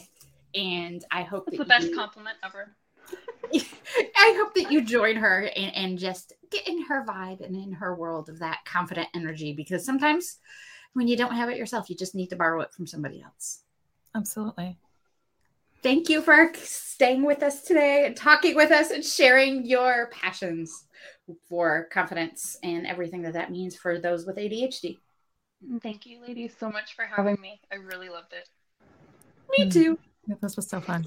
and 0.54 1.04
I 1.10 1.22
hope 1.22 1.46
That's 1.46 1.58
the 1.58 1.64
best 1.64 1.88
you... 1.88 1.94
compliment 1.94 2.36
ever. 2.44 2.74
I 4.16 4.34
hope 4.38 4.54
that 4.54 4.72
you 4.72 4.82
join 4.84 5.16
her 5.16 5.50
and, 5.56 5.74
and 5.74 5.98
just 5.98 6.32
get 6.50 6.66
in 6.66 6.84
her 6.86 7.04
vibe 7.06 7.44
and 7.44 7.56
in 7.56 7.72
her 7.72 7.94
world 7.94 8.28
of 8.28 8.38
that 8.40 8.60
confident 8.64 9.08
energy 9.14 9.52
because 9.52 9.84
sometimes 9.84 10.38
when 10.92 11.08
you 11.08 11.16
don't 11.16 11.34
have 11.34 11.48
it 11.48 11.58
yourself, 11.58 11.90
you 11.90 11.96
just 11.96 12.14
need 12.14 12.28
to 12.28 12.36
borrow 12.36 12.60
it 12.60 12.72
from 12.72 12.86
somebody 12.86 13.22
else. 13.22 13.62
Absolutely. 14.14 14.78
Thank 15.82 16.08
you 16.08 16.22
for 16.22 16.50
staying 16.54 17.24
with 17.24 17.42
us 17.42 17.62
today 17.62 18.06
and 18.06 18.16
talking 18.16 18.56
with 18.56 18.72
us 18.72 18.90
and 18.90 19.04
sharing 19.04 19.64
your 19.66 20.10
passions 20.10 20.86
for 21.48 21.88
confidence 21.92 22.58
and 22.62 22.86
everything 22.86 23.22
that 23.22 23.34
that 23.34 23.50
means 23.50 23.76
for 23.76 23.98
those 23.98 24.26
with 24.26 24.36
ADHD. 24.36 24.98
Thank 25.82 26.06
you, 26.06 26.20
ladies, 26.22 26.54
so 26.58 26.70
much 26.70 26.94
for 26.94 27.04
having 27.04 27.40
me. 27.40 27.60
I 27.70 27.76
really 27.76 28.08
loved 28.08 28.32
it. 28.32 28.48
Me 29.50 29.70
too. 29.70 29.98
Mm. 30.28 30.40
This 30.40 30.56
was 30.56 30.68
so 30.68 30.80
fun. 30.80 31.06